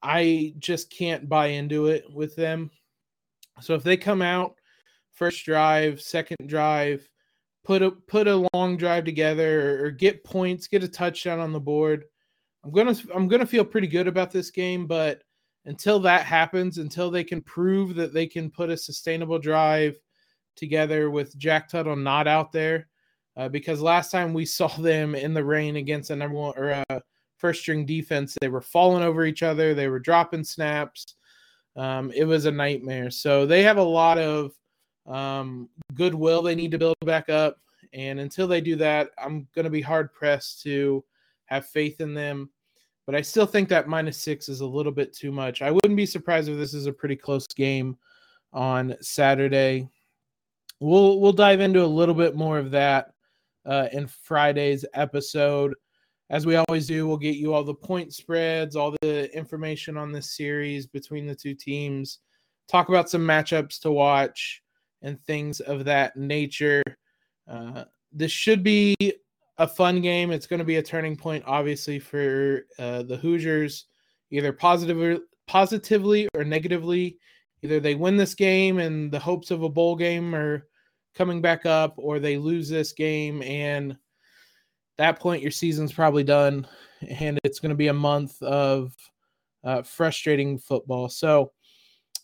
I 0.01 0.53
just 0.59 0.89
can't 0.89 1.27
buy 1.27 1.47
into 1.47 1.87
it 1.87 2.05
with 2.13 2.35
them. 2.35 2.69
So 3.61 3.73
if 3.73 3.83
they 3.83 3.97
come 3.97 4.21
out 4.21 4.55
first 5.13 5.45
drive, 5.45 6.01
second 6.01 6.37
drive, 6.47 7.07
put 7.63 7.81
a 7.81 7.91
put 7.91 8.27
a 8.27 8.47
long 8.53 8.77
drive 8.77 9.05
together 9.05 9.79
or, 9.79 9.85
or 9.85 9.91
get 9.91 10.23
points, 10.23 10.67
get 10.67 10.83
a 10.83 10.87
touchdown 10.87 11.39
on 11.39 11.53
the 11.53 11.59
board, 11.59 12.05
I'm 12.63 12.71
gonna 12.71 12.95
I'm 13.13 13.27
gonna 13.27 13.45
feel 13.45 13.65
pretty 13.65 13.87
good 13.87 14.07
about 14.07 14.31
this 14.31 14.51
game. 14.51 14.85
But 14.87 15.21
until 15.65 15.99
that 15.99 16.25
happens, 16.25 16.77
until 16.77 17.09
they 17.09 17.23
can 17.23 17.41
prove 17.41 17.95
that 17.95 18.13
they 18.13 18.27
can 18.27 18.49
put 18.49 18.69
a 18.69 18.77
sustainable 18.77 19.39
drive, 19.39 19.97
together 20.55 21.09
with 21.11 21.37
Jack 21.37 21.69
Tuttle 21.69 21.95
not 21.95 22.27
out 22.27 22.51
there. 22.51 22.87
Uh, 23.37 23.49
because 23.49 23.81
last 23.81 24.11
time 24.11 24.33
we 24.33 24.45
saw 24.45 24.67
them 24.67 25.15
in 25.15 25.33
the 25.33 25.43
rain 25.43 25.75
against 25.75 26.09
a 26.09 26.15
number 26.15 26.37
one 26.37 26.53
or 26.57 26.83
a 26.89 27.01
first 27.37 27.61
string 27.61 27.85
defense, 27.85 28.35
they 28.39 28.47
were 28.47 28.61
falling 28.61 29.03
over 29.03 29.25
each 29.25 29.43
other, 29.43 29.73
they 29.73 29.87
were 29.87 29.99
dropping 29.99 30.43
snaps. 30.43 31.15
Um, 31.75 32.11
it 32.15 32.23
was 32.23 32.45
a 32.45 32.51
nightmare. 32.51 33.11
So 33.11 33.45
they 33.45 33.61
have 33.63 33.77
a 33.77 33.83
lot 33.83 34.17
of 34.17 34.53
um, 35.05 35.69
goodwill 35.93 36.41
they 36.41 36.55
need 36.55 36.71
to 36.71 36.77
build 36.77 36.95
back 37.05 37.29
up. 37.29 37.57
And 37.93 38.19
until 38.19 38.47
they 38.47 38.61
do 38.61 38.77
that, 38.77 39.09
I'm 39.17 39.47
going 39.53 39.65
to 39.65 39.69
be 39.69 39.81
hard 39.81 40.13
pressed 40.13 40.61
to 40.63 41.03
have 41.45 41.67
faith 41.67 41.99
in 41.99 42.13
them. 42.13 42.49
But 43.05 43.15
I 43.15 43.21
still 43.21 43.45
think 43.45 43.69
that 43.69 43.87
minus 43.87 44.17
six 44.17 44.49
is 44.49 44.61
a 44.61 44.65
little 44.65 44.91
bit 44.91 45.13
too 45.13 45.31
much. 45.31 45.61
I 45.61 45.71
wouldn't 45.71 45.95
be 45.95 46.05
surprised 46.05 46.49
if 46.49 46.57
this 46.57 46.73
is 46.73 46.87
a 46.87 46.93
pretty 46.93 47.15
close 47.15 47.47
game 47.47 47.97
on 48.51 48.95
Saturday. 49.01 49.87
We'll 50.79 51.19
we'll 51.19 51.33
dive 51.33 51.61
into 51.61 51.83
a 51.83 51.87
little 51.87 52.15
bit 52.15 52.35
more 52.35 52.57
of 52.57 52.71
that 52.71 53.13
uh, 53.65 53.87
in 53.91 54.07
Friday's 54.07 54.85
episode. 54.93 55.73
As 56.31 56.45
we 56.45 56.55
always 56.55 56.87
do, 56.87 57.07
we'll 57.07 57.17
get 57.17 57.35
you 57.35 57.53
all 57.53 57.63
the 57.63 57.73
point 57.73 58.13
spreads, 58.13 58.75
all 58.75 58.95
the 59.01 59.31
information 59.35 59.95
on 59.95 60.11
this 60.11 60.35
series 60.35 60.87
between 60.87 61.27
the 61.27 61.35
two 61.35 61.53
teams, 61.53 62.19
talk 62.67 62.89
about 62.89 63.09
some 63.09 63.21
matchups 63.21 63.79
to 63.81 63.91
watch, 63.91 64.63
and 65.03 65.23
things 65.25 65.59
of 65.59 65.85
that 65.85 66.17
nature. 66.17 66.81
Uh, 67.47 67.83
this 68.11 68.31
should 68.31 68.63
be 68.63 68.95
a 69.57 69.67
fun 69.67 70.01
game. 70.01 70.31
It's 70.31 70.47
going 70.47 70.59
to 70.59 70.65
be 70.65 70.77
a 70.77 70.83
turning 70.83 71.15
point, 71.15 71.43
obviously, 71.47 71.99
for 71.99 72.65
uh, 72.77 73.03
the 73.03 73.17
Hoosiers, 73.17 73.85
either 74.31 74.51
positively, 74.51 75.19
positively 75.47 76.27
or 76.33 76.43
negatively. 76.43 77.17
Either 77.61 77.79
they 77.79 77.95
win 77.95 78.17
this 78.17 78.35
game 78.35 78.79
and 78.79 79.11
the 79.11 79.19
hopes 79.19 79.51
of 79.51 79.63
a 79.63 79.69
bowl 79.69 79.95
game 79.95 80.35
are 80.35 80.67
coming 81.15 81.41
back 81.41 81.65
up, 81.65 81.95
or 81.97 82.19
they 82.19 82.37
lose 82.37 82.69
this 82.69 82.91
game 82.91 83.41
and 83.41 83.97
that 84.97 85.19
point 85.19 85.41
your 85.41 85.51
season's 85.51 85.91
probably 85.91 86.23
done, 86.23 86.67
and 87.19 87.39
it's 87.43 87.59
going 87.59 87.69
to 87.69 87.75
be 87.75 87.87
a 87.87 87.93
month 87.93 88.41
of 88.41 88.93
uh, 89.63 89.81
frustrating 89.81 90.57
football. 90.57 91.09
So 91.09 91.51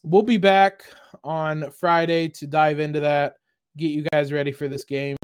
we'll 0.04 0.22
be 0.22 0.38
back 0.38 0.84
on 1.24 1.72
Friday 1.72 2.30
to 2.30 2.48
dive 2.48 2.80
into 2.80 3.00
that, 3.02 3.36
get 3.78 3.92
you 3.92 4.06
guys 4.12 4.32
ready 4.32 4.52
for 4.52 4.68
this 4.68 4.84
game. 4.84 5.18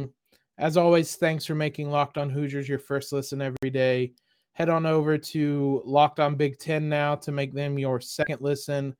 As 0.59 0.75
always, 0.75 1.15
thanks 1.15 1.45
for 1.45 1.53
making 1.53 1.91
Locked 1.91 2.17
On 2.17 2.31
Hoosiers 2.31 2.67
your 2.67 2.79
first 2.79 3.13
listen 3.13 3.41
every 3.41 3.69
day. 3.69 4.13
Head 4.53 4.69
on 4.69 4.87
over 4.87 5.15
to 5.15 5.83
Locked 5.85 6.19
On 6.19 6.35
Big 6.35 6.57
Ten 6.57 6.89
now 6.89 7.13
to 7.13 7.31
make 7.31 7.53
them 7.53 7.77
your 7.77 8.01
second 8.01 8.41
listen. 8.41 8.95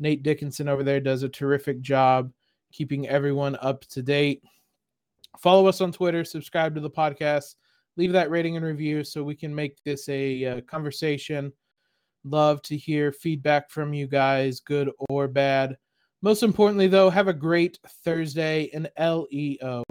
Nate 0.00 0.22
Dickinson 0.22 0.66
over 0.66 0.82
there 0.82 1.00
does 1.00 1.22
a 1.22 1.28
terrific 1.28 1.82
job 1.82 2.32
keeping 2.72 3.06
everyone 3.06 3.56
up 3.60 3.84
to 3.88 4.02
date. 4.02 4.42
Follow 5.38 5.66
us 5.66 5.82
on 5.82 5.92
Twitter, 5.92 6.24
subscribe 6.24 6.74
to 6.74 6.80
the 6.80 6.90
podcast, 6.90 7.56
leave 7.98 8.12
that 8.12 8.30
rating 8.30 8.56
and 8.56 8.64
review 8.64 9.04
so 9.04 9.22
we 9.22 9.36
can 9.36 9.54
make 9.54 9.76
this 9.84 10.08
a 10.08 10.44
uh, 10.44 10.60
conversation. 10.62 11.52
Love 12.24 12.62
to 12.62 12.78
hear 12.78 13.12
feedback 13.12 13.68
from 13.68 13.92
you 13.92 14.06
guys, 14.06 14.60
good 14.60 14.90
or 15.10 15.28
bad. 15.28 15.76
Most 16.22 16.42
importantly, 16.42 16.86
though, 16.88 17.10
have 17.10 17.28
a 17.28 17.34
great 17.34 17.78
Thursday 18.04 18.70
and 18.72 18.90
LEO. 18.98 19.84